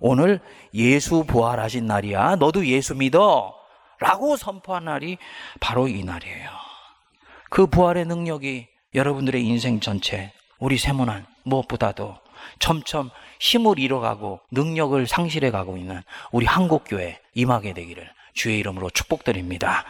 오늘 0.00 0.40
예수 0.74 1.24
부활하신 1.24 1.86
날이야. 1.86 2.36
너도 2.36 2.66
예수 2.66 2.96
믿어. 2.96 3.54
라고 4.00 4.36
선포한 4.36 4.86
날이 4.86 5.18
바로 5.60 5.86
이 5.86 6.02
날이에요. 6.02 6.50
그 7.48 7.68
부활의 7.68 8.06
능력이 8.06 8.66
여러분들의 8.92 9.44
인생 9.44 9.78
전체, 9.78 10.32
우리 10.58 10.78
세문안 10.78 11.26
무엇보다도 11.44 12.16
점점 12.58 13.10
힘을 13.38 13.78
잃어가고 13.78 14.40
능력을 14.50 15.06
상실해 15.06 15.52
가고 15.52 15.76
있는 15.76 16.02
우리 16.32 16.44
한국교회 16.44 17.20
임하게 17.34 17.72
되기를 17.72 18.10
주의 18.34 18.58
이름으로 18.58 18.90
축복드립니다. 18.90 19.84